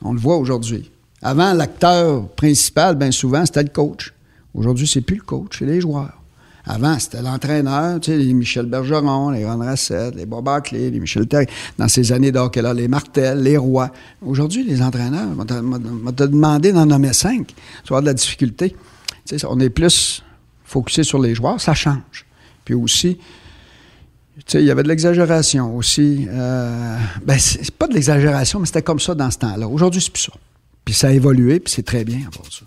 [0.01, 0.89] On le voit aujourd'hui.
[1.21, 4.11] Avant, l'acteur principal, bien souvent, c'était le coach.
[4.55, 6.20] Aujourd'hui, c'est plus le coach, c'est les joueurs.
[6.65, 11.27] Avant, c'était l'entraîneur, tu sais, les Michel Bergeron, les Ron Rassett, les Bob les Michel
[11.27, 11.47] Terry.
[11.77, 13.91] Dans ces années d'hockey-là, les Martel, les Rois.
[14.21, 17.53] Aujourd'hui, les entraîneurs, on t'a demandé d'en nommer cinq.
[17.83, 18.75] Tu vas de la difficulté.
[19.25, 20.23] Tu sais, on est plus
[20.63, 22.25] focusé sur les joueurs, ça change.
[22.63, 23.17] Puis aussi,
[24.37, 26.27] tu sais, il y avait de l'exagération aussi.
[26.29, 29.67] Euh, ben, c'est pas de l'exagération, mais c'était comme ça dans ce temps-là.
[29.67, 30.33] Aujourd'hui, c'est plus ça.
[30.85, 32.65] Puis ça a évolué, puis c'est très bien à part ça.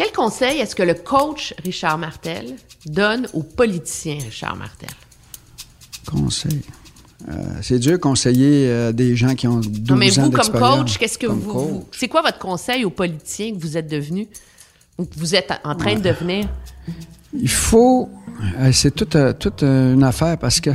[0.00, 4.88] Quel conseil est-ce que le coach Richard Martel donne au politicien Richard Martel?
[6.06, 6.62] Conseil.
[7.28, 10.58] Euh, c'est dur de conseiller euh, des gens qui ont 12 non, mais vous, comme
[10.58, 14.26] coach, qu'est-ce que vous, C'est quoi votre conseil aux politiciens que vous êtes devenu
[14.96, 16.48] ou que vous êtes en train de devenir?
[17.34, 18.08] Il faut.
[18.58, 20.70] Euh, c'est toute, toute une affaire parce que.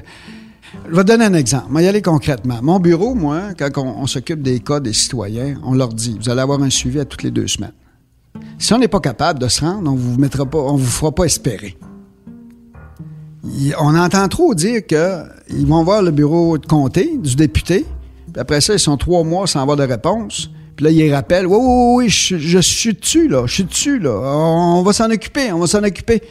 [0.87, 1.65] Je vais donner un exemple.
[1.71, 2.59] Je vais y aller concrètement.
[2.61, 6.41] Mon bureau, moi, quand on s'occupe des cas des citoyens, on leur dit vous allez
[6.41, 7.73] avoir un suivi à toutes les deux semaines.
[8.57, 11.11] Si on n'est pas capable de se rendre, on vous mettra pas, on vous fera
[11.11, 11.77] pas espérer.
[13.79, 17.85] on entend trop dire qu'ils vont voir le bureau de comté du député,
[18.31, 20.49] puis après ça, ils sont trois mois sans avoir de réponse.
[20.75, 24.11] Puis là, ils rappellent Oui, oui, oui, je, suis dessus, là, je suis dessus, là.
[24.11, 26.21] On va s'en occuper, on va s'en occuper.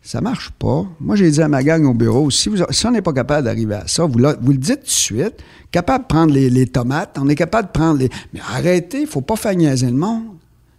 [0.00, 0.84] Ça marche pas.
[0.98, 2.50] Moi, j'ai dit à ma gang au bureau, si,
[2.84, 5.34] on n'est pas capable d'arriver à ça, vous, le dites tout de suite,
[5.70, 8.08] capable de prendre les, tomates, on est capable de prendre les...
[8.32, 10.24] Mais arrêtez, il faut pas faire le monde.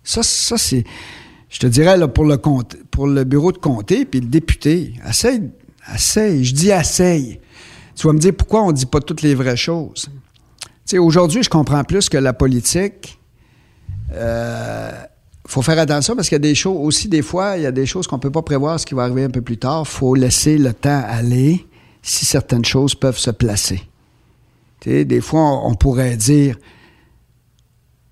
[0.03, 0.83] Ça, ça c'est.
[1.49, 5.51] Je te dirais, pour le, bureau de comté, puis le député, essaye,
[5.93, 7.39] essaye, je dis essaye.
[7.95, 10.09] Tu vas me dire pourquoi on ne dit pas toutes les vraies choses.
[10.61, 13.19] Tu sais, aujourd'hui, je comprends plus que la politique.
[14.09, 14.91] Il euh,
[15.47, 17.71] faut faire attention parce qu'il y a des choses, aussi des fois, il y a
[17.71, 19.83] des choses qu'on ne peut pas prévoir ce qui va arriver un peu plus tard.
[19.85, 21.67] Il faut laisser le temps aller
[22.01, 23.81] si certaines choses peuvent se placer.
[24.81, 26.57] Tu des fois, on pourrait dire,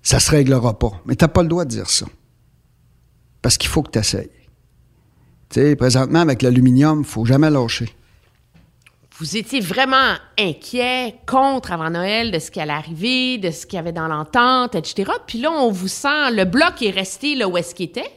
[0.02, 0.92] ça se réglera pas.
[1.06, 2.06] Mais tu n'as pas le droit de dire ça.
[3.40, 4.30] Parce qu'il faut que tu essayes.
[5.48, 7.94] Tu sais, présentement, avec l'aluminium, il faut jamais lâcher.
[9.18, 13.76] Vous étiez vraiment inquiet, contre avant Noël de ce qui allait arriver, de ce qu'il
[13.76, 15.12] y avait dans l'entente, etc.
[15.26, 18.10] Puis là, on vous sent, le bloc est resté là où est-ce qu'il était,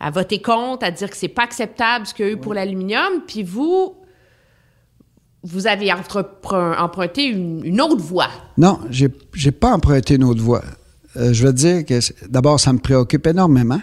[0.00, 2.52] à voter contre, à dire que c'est pas acceptable ce qu'il y a eu pour
[2.52, 3.22] l'aluminium.
[3.26, 3.96] Puis vous,
[5.44, 8.28] vous avez emprunté une, une autre voie.
[8.56, 10.62] Non, j'ai, j'ai pas emprunté une autre voie.
[11.16, 13.80] Euh, je veux dire que d'abord, ça me préoccupe énormément.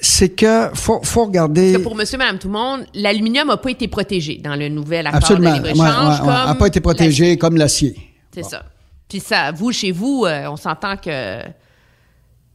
[0.00, 1.72] C'est que faut, faut regarder.
[1.72, 4.68] Parce que pour monsieur, madame, tout le monde, l'aluminium n'a pas été protégé dans le
[4.68, 6.22] nouvel accord de libre-échange.
[6.22, 7.96] n'a pas été protégé comme l'acier.
[8.32, 8.64] C'est ça.
[9.08, 11.40] Puis ça, vous, chez vous, euh, on s'entend que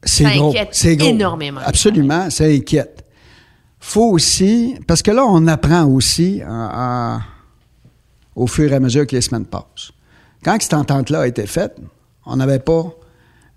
[0.03, 1.61] c'est ça inquiète énormément.
[1.63, 3.03] Absolument, ça inquiète.
[3.79, 6.41] Faut aussi, parce que là, on apprend aussi
[8.35, 9.91] au fur et à mesure que les semaines passent.
[10.43, 11.75] Quand cette entente-là a été faite,
[12.25, 12.93] on n'avait pas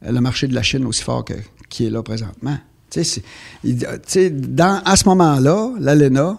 [0.03, 1.35] le marché de la Chine aussi fort que,
[1.69, 2.59] qui est là présentement.
[2.91, 6.39] Tu sais, dans, à ce moment-là, l'ALENA,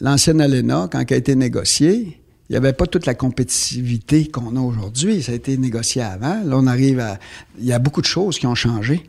[0.00, 4.56] l'ancienne ALENA, quand elle a été négociée, il n'y avait pas toute la compétitivité qu'on
[4.56, 5.22] a aujourd'hui.
[5.22, 6.42] Ça a été négocié avant.
[6.44, 7.18] Là, on arrive à...
[7.58, 9.08] Il y a beaucoup de choses qui ont changé.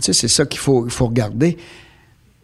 [0.00, 1.58] C'est ça qu'il faut, faut regarder.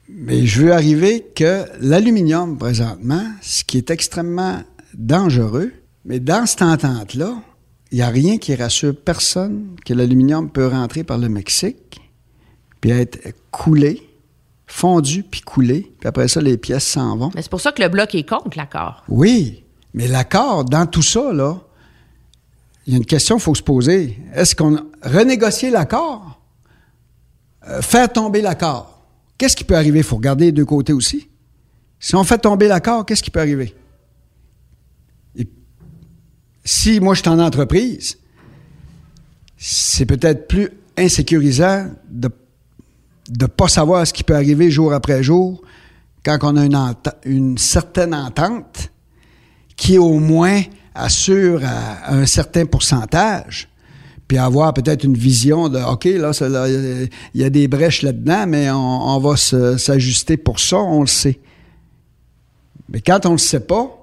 [0.09, 4.63] Mais je veux arriver que l'aluminium, présentement, ce qui est extrêmement
[4.95, 5.73] dangereux,
[6.09, 7.37] Mais dans cette entente-là,
[7.93, 12.01] n'y a rien qui rassure personne que l'aluminium peut rentrer par le Mexique,
[12.81, 13.19] puis être
[13.51, 14.03] coulé,
[14.67, 17.31] fondu, puis coulé, puis après ça, les pièces s'en vont.
[17.35, 19.05] Mais c'est pour ça que le Bloc est contre l'accord.
[19.09, 21.59] Oui, mais l'accord, dans tout ça, là,
[22.87, 24.19] il y a une question qu'il faut se poser.
[24.35, 26.41] Est-ce qu'on renégocier l'accord?
[27.69, 29.07] Euh, faire tomber l'accord?
[29.37, 29.99] Qu'est-ce qui peut arriver?
[29.99, 31.29] Il faut regarder les deux côtés aussi.
[32.01, 33.75] Si on fait tomber l'accord, qu'est-ce qui peut arriver?
[36.71, 38.19] Si moi je suis en entreprise,
[39.57, 42.29] c'est peut-être plus insécurisant de
[43.41, 45.63] ne pas savoir ce qui peut arriver jour après jour
[46.23, 48.93] quand on a une, une certaine entente
[49.77, 50.61] qui au moins
[50.95, 51.63] assure
[52.07, 53.71] un certain pourcentage,
[54.27, 56.33] puis avoir peut-être une vision de OK, là,
[57.33, 61.07] il y a des brèches là-dedans, mais on, on va s'ajuster pour ça, on le
[61.07, 61.41] sait.
[62.91, 63.98] Mais quand on ne le sait pas,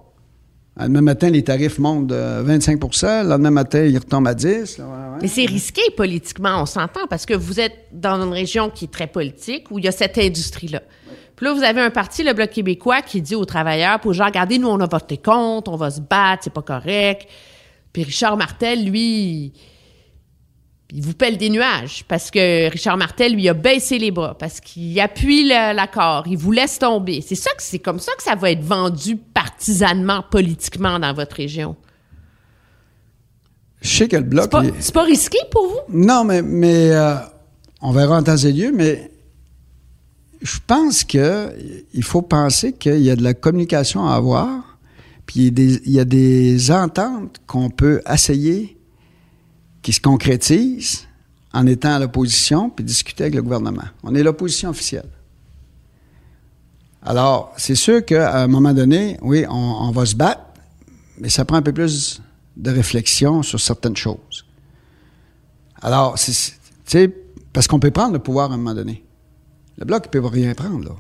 [0.77, 4.81] le lendemain matin, les tarifs montent de 25% le lendemain matin, ils retombent à 10
[5.21, 8.91] Mais c'est risqué politiquement, on s'entend, parce que vous êtes dans une région qui est
[8.91, 10.81] très politique, où il y a cette industrie-là.
[11.35, 14.57] Puis là, vous avez un parti, le Bloc québécois, qui dit aux travailleurs, pour regardez,
[14.57, 17.27] nous, on a voté contre, on va se battre, c'est pas correct.
[17.91, 19.53] Puis Richard Martel, lui,
[20.91, 24.59] il vous pèle des nuages parce que Richard Martel lui a baissé les bras parce
[24.59, 27.23] qu'il appuie l'accord, il vous laisse tomber.
[27.25, 31.35] C'est ça que c'est comme ça que ça va être vendu partisanement, politiquement dans votre
[31.35, 31.75] région.
[33.81, 34.51] Je sais que le bloc.
[34.79, 35.79] C'est pas, risqué pour vous?
[35.89, 37.15] Non, mais mais euh,
[37.81, 39.11] on verra en temps et lieu, mais
[40.41, 41.53] je pense que
[41.93, 44.79] il faut penser qu'il y a de la communication à avoir,
[45.25, 48.74] puis il y a des ententes qu'on peut essayer
[49.85, 51.05] qui se concrétise
[51.53, 53.83] en étant à l'opposition puis discuter avec le gouvernement.
[54.01, 55.11] On est l'opposition officielle.
[57.03, 60.41] Alors, c'est sûr qu'à un moment donné, oui, on, va se battre,
[61.19, 62.19] mais ça prend un peu plus
[62.57, 64.47] de réflexion sur certaines choses.
[65.83, 67.15] Alors, tu sais,
[67.53, 69.05] parce qu'on peut prendre le pouvoir à un moment donné.
[69.77, 70.95] Le Bloc, ne peut rien prendre, là.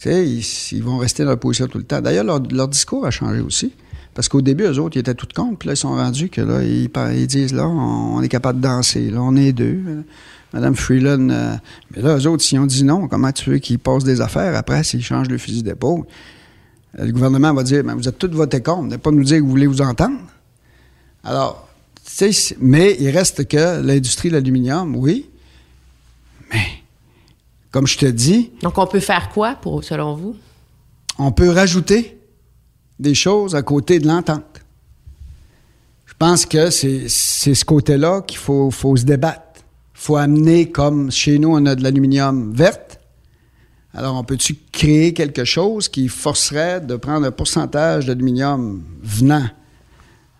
[0.00, 2.02] Tu sais, ils, vont rester dans l'opposition tout le temps.
[2.02, 3.72] D'ailleurs, leur discours a changé aussi.
[4.14, 6.40] Parce qu'au début, eux autres, ils étaient tout contre, puis là, ils sont rendus que
[6.40, 10.04] là, ils, disent, là, on, est capable de danser, là, on est deux.
[10.52, 11.56] Madame Freeland, euh,
[11.90, 14.56] mais là, eux autres, s'ils ont dit non, comment tu veux qu'ils passent des affaires
[14.56, 16.04] après s'ils changent le fusil d'épaule?
[16.96, 19.50] Le gouvernement va dire, vous êtes tous votés contre, ne pas nous dire que vous
[19.50, 20.20] voulez vous entendre.
[21.24, 21.68] Alors,
[22.04, 25.28] tu sais, mais il reste que l'industrie de l'aluminium, oui,
[26.52, 26.62] mais
[27.72, 28.52] comme je te dis...
[28.62, 30.36] Donc, on peut faire quoi, pour, selon vous?
[31.18, 32.16] On peut rajouter
[32.98, 34.60] des choses à côté de l'entente.
[36.06, 39.42] Je pense que c'est ce côté-là qu'il faut, faut se débattre.
[39.94, 43.00] Il faut amener, comme chez nous, on a de l'aluminium verte.
[43.94, 49.46] Alors, on peut-tu créer quelque chose qui forcerait de prendre un pourcentage d'aluminium venant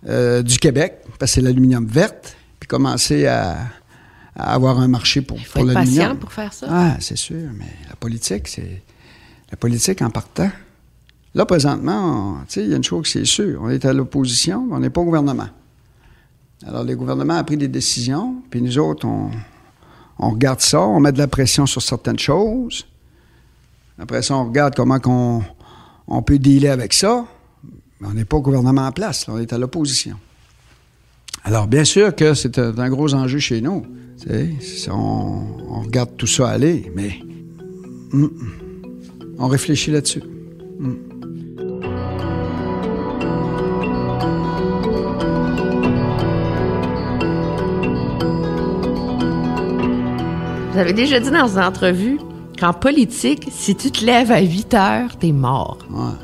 [0.09, 3.59] euh, du Québec, parce que c'est l'aluminium verte, puis commencer à,
[4.37, 6.67] avoir un marché pour, Il faut être patient pour faire ça.
[6.69, 8.83] Ah, c'est sûr, mais la politique, c'est
[9.51, 10.51] la politique en partant.
[11.35, 13.61] Là, présentement, il y a une chose qui est sûre.
[13.63, 15.49] On est à l'opposition, on n'est pas au gouvernement.
[16.67, 21.13] Alors, le gouvernement a pris des décisions, puis nous autres, on, regarde ça, on met
[21.13, 22.87] de la pression sur certaines choses.
[23.99, 25.43] Après ça, on regarde comment on,
[26.07, 27.27] on peut dealer avec ça.
[28.01, 30.17] Mais on n'est pas au gouvernement en place, on est à l'opposition.
[31.43, 33.85] Alors, bien sûr que c'est un, gros enjeu chez nous.
[34.89, 37.19] On, on, regarde tout ça aller, mais
[39.39, 40.23] on réfléchit là-dessus.
[50.77, 52.19] Avez déjà dit dans une entrevue
[52.59, 55.79] qu'en politique, si tu te lèves à 8 heures, t'es mort.
[55.89, 56.15] Ouais.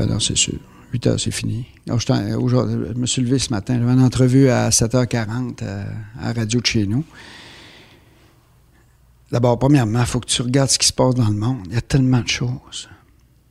[0.00, 0.54] Alors, c'est sûr.
[0.92, 1.66] 8 heures, c'est fini.
[1.88, 3.76] Je, me suis levé ce matin.
[3.80, 5.84] J'avais une entrevue à 7h40 euh,
[6.20, 7.04] à, radio de chez nous.
[9.32, 11.62] D'abord, premièrement, il faut que tu regardes ce qui se passe dans le monde.
[11.66, 12.88] Il y a tellement de choses.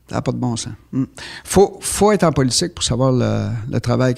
[0.10, 0.74] Ça n'a pas de bon sens.
[0.94, 1.08] Il hmm.
[1.44, 4.16] faut, faut être en politique pour savoir le, travail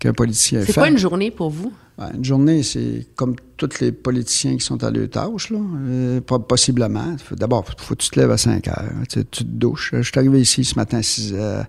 [0.00, 0.72] qu'un politicien fait.
[0.72, 1.72] C'est quoi une journée pour vous?
[2.14, 7.14] une journée, c'est comme tous les politiciens qui sont à leur tâche, là, euh, possiblement.
[7.32, 9.90] D'abord, il faut que tu te lèves à 5 heures, tu, te douches.
[9.92, 11.66] Je suis arrivé ici ce matin à 6 heures.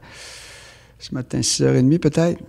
[0.99, 2.39] Ce matin, 6h30 peut-être?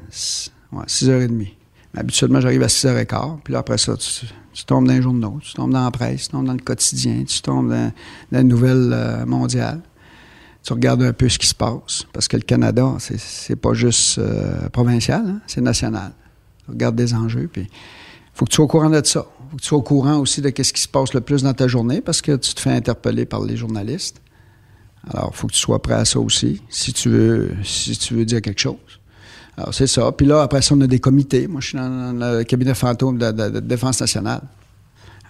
[0.70, 1.30] Ouais, 6h30.
[1.32, 3.38] Mais habituellement, j'arrive à 6h15.
[3.42, 6.28] Puis là, après ça, tu, tombes dans les journaux, tu tombes dans la presse, tu
[6.28, 7.92] tombes dans le quotidien, tu tombes dans,
[8.30, 9.80] la nouvelle euh, mondiale.
[10.62, 12.04] Tu regardes un peu ce qui se passe.
[12.12, 16.12] Parce que le Canada, c'est pas juste euh, provincial, hein, c'est national
[16.68, 17.48] regarde des enjeux.
[17.52, 17.68] Puis,
[18.34, 19.26] faut que tu sois au courant de ça.
[19.50, 21.54] faut que tu sois au courant aussi de ce qui se passe le plus dans
[21.54, 24.20] ta journée parce que tu te fais interpeller par les journalistes.
[25.10, 28.24] Alors, faut que tu sois prêt à ça aussi, si tu veux, si tu veux
[28.24, 28.76] dire quelque chose.
[29.56, 30.12] Alors, c'est ça.
[30.12, 31.48] Puis là, après ça, on a des comités.
[31.48, 34.42] Moi, je suis dans le cabinet fantôme de la Défense nationale.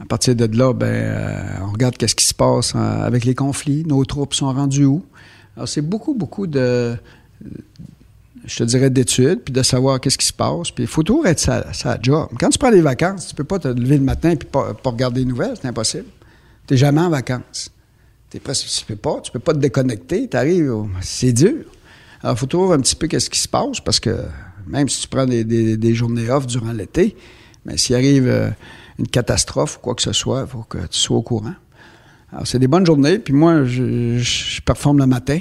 [0.03, 3.37] À partir de là, ben, euh, on regarde qu'est-ce qui se passe euh, avec les
[3.37, 3.85] conflits.
[3.87, 5.05] Nos troupes sont rendues où?
[5.57, 6.97] Alors, c'est beaucoup, beaucoup de,
[8.45, 10.73] je te dirais, d'études, puis de savoir qu'est-ce qui se passe.
[10.73, 12.29] Puis il faut toujours être sa, job.
[12.41, 14.91] Quand tu prends des vacances, tu peux pas te lever le matin et pas, pas
[14.91, 15.55] regarder les nouvelles.
[15.61, 16.07] C'est impossible.
[16.67, 17.71] Tu n'es jamais en vacances.
[18.29, 19.21] T'es presque, tu peux pas.
[19.21, 20.29] Tu peux pas te déconnecter.
[20.29, 21.65] Tu arrives, c'est dur.
[22.23, 24.17] Alors, il faut toujours un petit peu qu'est-ce qui se passe parce que
[24.67, 27.17] même si tu prends des, des, journées off durant l'été,
[27.65, 28.51] mais s'il arrive euh,
[29.03, 31.55] une catastrophe ou quoi que ce soit, il faut que tu sois au courant.
[32.33, 33.19] Alors, c'est des bonnes journées.
[33.19, 35.41] Puis moi, je, je, performe le matin.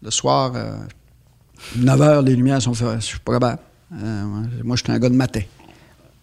[0.00, 0.52] Le soir,
[1.76, 3.00] 9 euh, heures, les lumières sont faites.
[3.00, 3.60] Je suis pas capable.
[4.00, 4.24] Euh,
[4.64, 5.42] moi, je suis un gars de matin.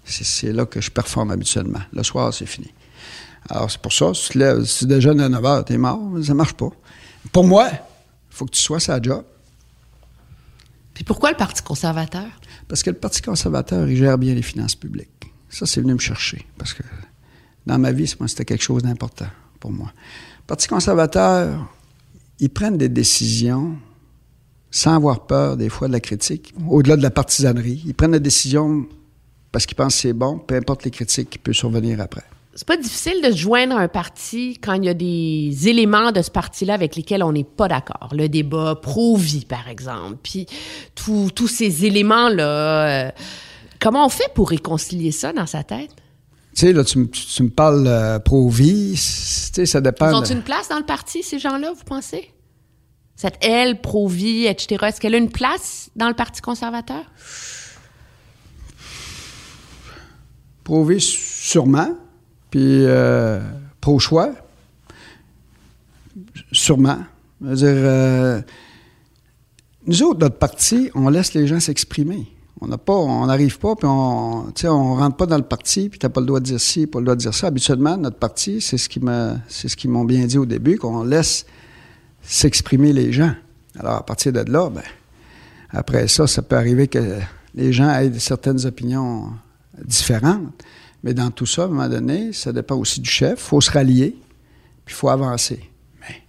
[0.05, 1.81] C'est là que je performe habituellement.
[1.91, 2.71] Le soir, c'est fini.
[3.49, 5.99] Alors, c'est pour ça, si tu, lèves, si tu déjeunes à 9 heures, t'es mort.
[6.23, 6.69] Ça marche pas.
[7.33, 7.79] Pour moi, il
[8.29, 9.23] faut que tu sois sa job.
[10.93, 12.27] Puis pourquoi le Parti conservateur?
[12.69, 15.34] Parce que le Parti conservateur, il gère bien les finances publiques.
[15.55, 16.45] Ça, c'est venu me chercher.
[16.57, 16.83] Parce que
[17.65, 19.29] dans ma vie, c'était quelque chose d'important
[19.61, 19.87] pour moi.
[19.95, 21.73] Le Parti conservateur,
[22.41, 23.77] ils prennent des décisions
[24.69, 27.81] sans avoir peur des fois de la critique, au-delà de la partisanerie.
[27.85, 28.85] Ils prennent des décisions
[29.53, 32.23] parce qu'ils pensent que c'est bon, peu importe les critiques qui peuvent survenir après.
[32.53, 36.11] C'est pas difficile de se joindre à un parti quand il y a des éléments
[36.11, 38.09] de ce parti-là avec lesquels on n'est pas d'accord.
[38.11, 40.17] Le débat pro-vie, par exemple.
[40.21, 40.47] Puis
[40.95, 43.07] tous ces éléments-là.
[43.07, 43.11] Euh,
[43.79, 45.91] Comment on fait pour réconcilier ça dans sa tête?
[46.55, 50.09] Tu sais, là, tu, me parles euh, pro-vie, tu sais, ça dépend.
[50.09, 52.31] Ils ont une place dans le parti, ces gens-là, vous pensez?
[53.15, 57.03] Cette aile pro-vie, etc., est-ce qu'elle a une place dans le Parti conservateur?
[60.63, 61.95] Pro-vie, sûrement.
[62.51, 63.39] Puis euh,
[63.79, 64.31] pro-choix,
[66.51, 66.99] sûrement.
[67.41, 68.41] Je veux dire, euh,
[69.87, 72.27] nous autres, notre parti, on laisse les gens s'exprimer.
[72.61, 74.45] On n'a pas, on n'arrive pas, puis on,
[74.95, 77.05] rentre pas dans le parti, puis t'as pas le droit de dire ci, pas le
[77.05, 77.47] droit de dire ça.
[77.47, 80.77] Habituellement, notre parti, c'est ce qui me, c'est ce qu'ils m'ont bien dit au début,
[80.77, 81.45] qu'on laisse
[82.21, 83.33] s'exprimer les gens.
[83.77, 84.83] Alors, à partir de là, ben,
[85.71, 87.19] après ça, ça peut arriver que
[87.55, 89.31] les gens aient certaines opinions
[89.83, 90.63] différentes.
[91.03, 93.33] Mais dans tout ça, à un moment donné, ça dépend aussi du chef.
[93.33, 94.15] Il faut se rallier,
[94.85, 95.69] puis il faut avancer.
[95.99, 96.23] Mais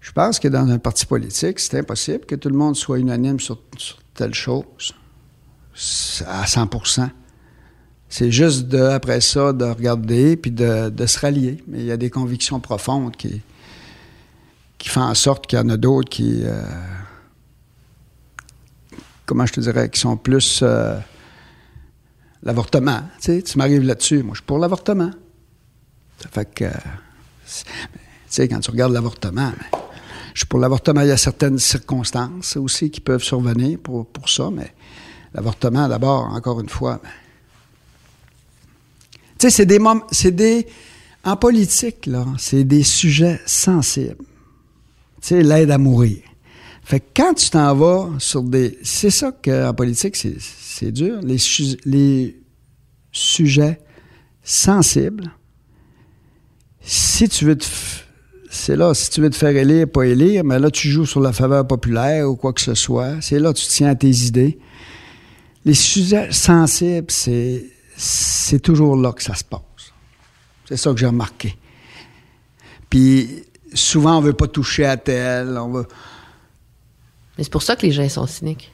[0.00, 3.40] je pense que dans un parti politique, c'est impossible que tout le monde soit unanime
[3.40, 3.60] sur
[4.14, 4.94] telle chose
[6.26, 7.08] à 100%
[8.08, 11.62] C'est juste après ça, de regarder puis de, se rallier.
[11.66, 13.42] Mais il y a des convictions profondes qui,
[14.78, 16.42] qui font en sorte qu'il y en a d'autres qui.
[16.44, 16.62] Euh,
[19.26, 20.60] comment je te dirais, qui sont plus.
[20.62, 20.98] Euh,
[22.44, 23.00] l'avortement.
[23.20, 24.22] Tu sais, tu m'arrives là-dessus.
[24.22, 25.10] Moi, je suis pour l'avortement.
[26.20, 26.70] Ça fait que.
[26.70, 27.62] Tu
[28.28, 29.80] sais, quand tu regardes l'avortement, ben,
[30.34, 31.00] je suis pour l'avortement.
[31.00, 34.72] Il y a certaines circonstances aussi qui peuvent survenir pour, pour ça, mais
[35.34, 37.00] L'avortement, d'abord, encore une fois.
[37.02, 37.10] Ben,
[39.38, 40.66] tu sais, c'est des moments, c'est des,
[41.24, 44.24] en politique, là, c'est des sujets sensibles.
[45.20, 46.18] Tu sais, l'aide à mourir.
[46.84, 51.20] Fait que quand tu t'en vas sur des, c'est ça qu'en politique, c'est, dur.
[51.22, 51.38] Les,
[51.86, 52.40] les
[53.10, 53.80] sujets
[54.42, 55.32] sensibles,
[56.82, 57.66] si tu veux te,
[58.50, 61.20] c'est là, si tu veux te faire élire, pas élire, mais là, tu joues sur
[61.20, 63.20] la faveur populaire ou quoi que ce soit.
[63.20, 64.58] C'est là, tu tiens à tes idées
[65.64, 67.64] les sujets sensibles, c'est,
[67.96, 69.60] c'est toujours là que ça se passe.
[70.66, 71.56] C'est ça que j'ai remarqué.
[72.90, 75.88] Puis souvent, on veut pas toucher à tel, on veut...
[77.36, 78.72] Mais c'est pour ça que les gens sont cyniques.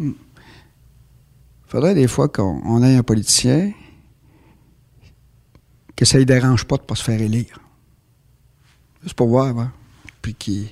[0.00, 0.14] Il hmm.
[1.66, 3.72] faudrait des fois qu'on ait un politicien
[5.94, 7.58] que ça ne dérange pas de ne pas se faire élire.
[9.02, 9.72] Juste pour voir, hein?
[10.22, 10.68] puis qu'il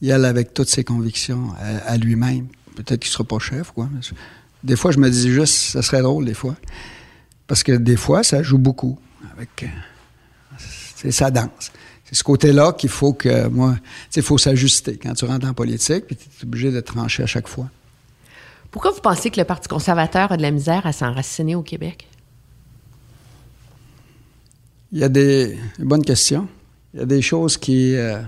[0.00, 2.48] y aille avec toutes ses convictions à lui-même,
[2.82, 3.88] peut-être qu'il ne sera pas chef, quoi.
[4.62, 6.56] Des fois, je me dis juste, ça serait drôle, des fois.
[7.46, 8.98] Parce que des fois, ça joue beaucoup.
[9.32, 9.66] Avec.
[10.96, 11.72] C'est sa danse.
[12.04, 13.76] C'est ce côté-là qu'il faut que, moi,
[14.14, 14.98] il faut s'ajuster.
[15.00, 17.68] Quand tu rentres en politique, puis tu es obligé de trancher à chaque fois.
[18.70, 22.08] Pourquoi vous pensez que le Parti conservateur a de la misère à s'enraciner au Québec?
[24.92, 26.48] Il y a des, bonnes questions.
[26.94, 27.94] Il y a des choses qui.
[27.94, 28.20] Euh,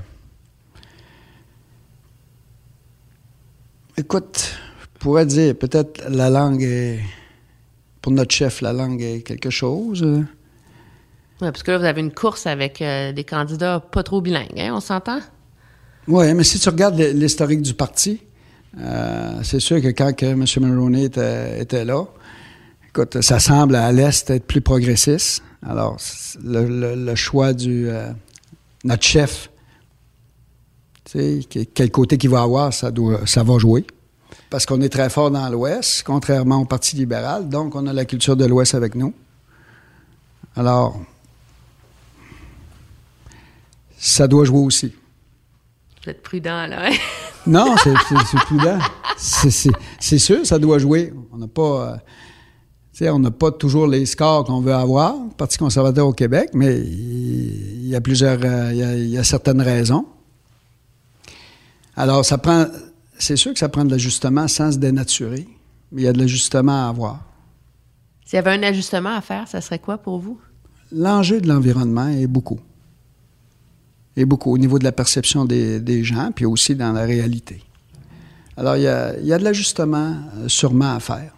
[4.00, 7.00] Écoute, je pourrais dire, peut-être la langue est.
[8.00, 10.02] Pour notre chef, la langue est quelque chose.
[10.02, 10.26] Oui,
[11.38, 14.72] parce que là, vous avez une course avec euh, des candidats pas trop bilingues, hein,
[14.72, 15.20] on s'entend?
[16.08, 18.22] Oui, mais si tu regardes l'historique du parti,
[18.78, 20.46] euh, c'est sûr que quand que M.
[20.60, 22.06] Mulroney était, là,
[22.88, 25.42] écoute, ça semble à l'Est être plus progressiste.
[25.62, 25.98] Alors,
[26.42, 27.90] le, choix du.
[27.90, 28.10] Euh,
[28.82, 29.50] notre chef
[31.12, 33.84] quel côté qu'il va avoir, ça, doit, ça va jouer.
[34.48, 37.48] Parce qu'on est très fort dans l'Ouest, contrairement au Parti libéral.
[37.48, 39.12] Donc, on a la culture de l'Ouest avec nous.
[40.56, 41.00] Alors,
[43.98, 44.92] ça doit jouer aussi.
[46.02, 46.86] Vous êtes prudent, là.
[46.86, 46.96] Hein?
[47.46, 47.92] non, c'est
[48.46, 48.78] prudent.
[49.18, 51.12] C'est sûr, ça doit jouer.
[51.32, 52.00] On n'a pas.
[53.02, 56.78] Euh, on n'a pas toujours les scores qu'on veut avoir, Parti conservateur au Québec, mais
[56.78, 58.38] il y a plusieurs.
[58.42, 60.06] Euh, il y a, certaines raisons.
[61.96, 62.66] Alors, ça prend.
[63.18, 65.46] C'est sûr que ça prend de l'ajustement sans se dénaturer,
[65.92, 67.20] mais il y a de l'ajustement à avoir.
[68.24, 70.40] S'il y avait un ajustement à faire, ça serait quoi pour vous?
[70.92, 72.60] L'enjeu de l'environnement est beaucoup
[74.16, 77.62] et beaucoup au niveau de la perception des, gens, puis aussi dans la réalité.
[78.56, 81.32] Alors, il y a, de l'ajustement euh, sûrement à faire.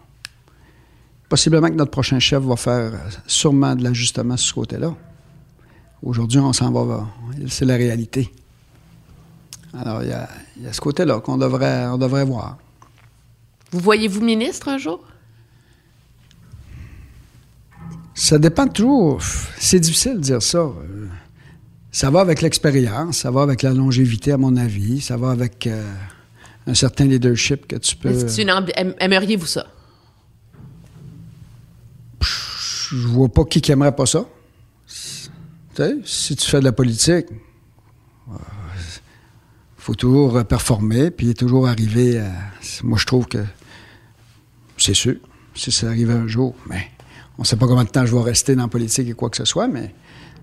[1.29, 4.93] Possiblement que notre prochain chef va faire euh, sûrement de l'ajustement sur ce côté-là.
[6.01, 7.07] Aujourd'hui, on s'en va,
[7.47, 8.29] c'est la réalité.
[9.77, 10.13] Alors, il y
[10.67, 12.57] a, ce côté-là qu'on devrait, on devrait voir.
[13.71, 15.03] Vous voyez-vous ministre un jour?
[18.13, 19.19] Ça dépend toujours.
[19.57, 20.59] C'est difficile de dire ça.
[20.59, 21.07] Euh,
[21.91, 25.67] ça va avec l'expérience, ça va avec la longévité, à mon avis, ça va avec
[25.67, 25.91] euh,
[26.67, 28.09] un certain leadership que tu peux.
[28.99, 29.67] Aimeriez-vous ça?
[32.21, 34.25] Je vois pas qui aimerait pas ça.
[34.87, 35.29] Tu
[35.75, 37.25] sais, si tu fais de la politique,
[38.27, 38.37] il
[39.83, 42.31] faut toujours performer, puis toujours arriver à.
[42.83, 43.39] Moi, je trouve que
[44.77, 45.15] c'est sûr,
[45.55, 46.87] si ça arrive un jour, mais
[47.37, 49.35] on sait pas combien de temps je vais rester dans la politique et quoi que
[49.35, 49.93] ce soit, mais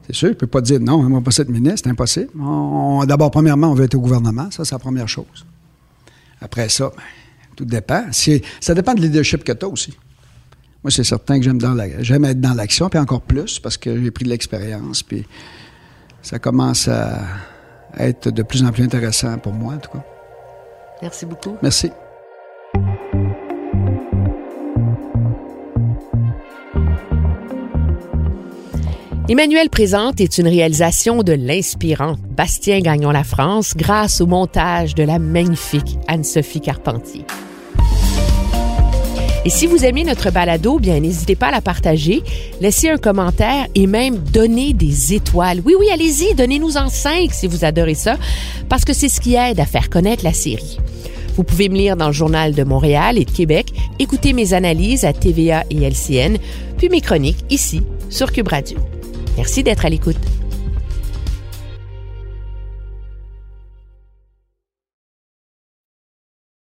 [0.07, 1.91] c'est sûr, il ne peut pas dire non, on ne va pas être ministre, c'est
[1.91, 2.31] impossible.
[3.07, 5.47] D'abord, premièrement, on veut être au gouvernement, ça, c'est la première chose.
[6.43, 7.03] Après ça, ben,
[7.57, 8.05] tout dépend.
[8.13, 9.97] Ça dépend de leadership que tu as aussi.
[10.85, 11.45] Moi, c'est certain que
[12.01, 15.25] j'aime être dans l'action, puis encore plus, parce que j'ai pris de l'expérience, puis
[16.21, 17.21] ça commence à
[17.99, 20.05] être de plus en plus intéressant pour moi, en tout cas.
[21.03, 21.57] Merci beaucoup.
[21.63, 21.91] Merci.
[29.29, 35.05] Emmanuel Présente est une réalisation de l'inspirant Bastien Gagnon La France grâce au montage de
[35.05, 37.25] la magnifique Anne-Sophie Carpentier.
[39.45, 42.23] Et si vous aimez notre balado, bien n'hésitez pas à la partager,
[42.61, 45.63] laissez un commentaire et même donner des étoiles.
[45.65, 48.19] Oui, oui, allez-y, donnez-nous en cinq si vous adorez ça,
[48.69, 50.79] parce que c'est ce qui aide à faire connaître la série.
[51.37, 55.07] Vous pouvez me lire dans le Journal de Montréal et de Québec, écouter mes analyses
[55.07, 56.37] à TVA et LCN,
[56.77, 57.81] puis mes chroniques ici
[58.11, 58.79] sur Cube Radio.
[59.39, 60.19] Merci d'être à l'écoute.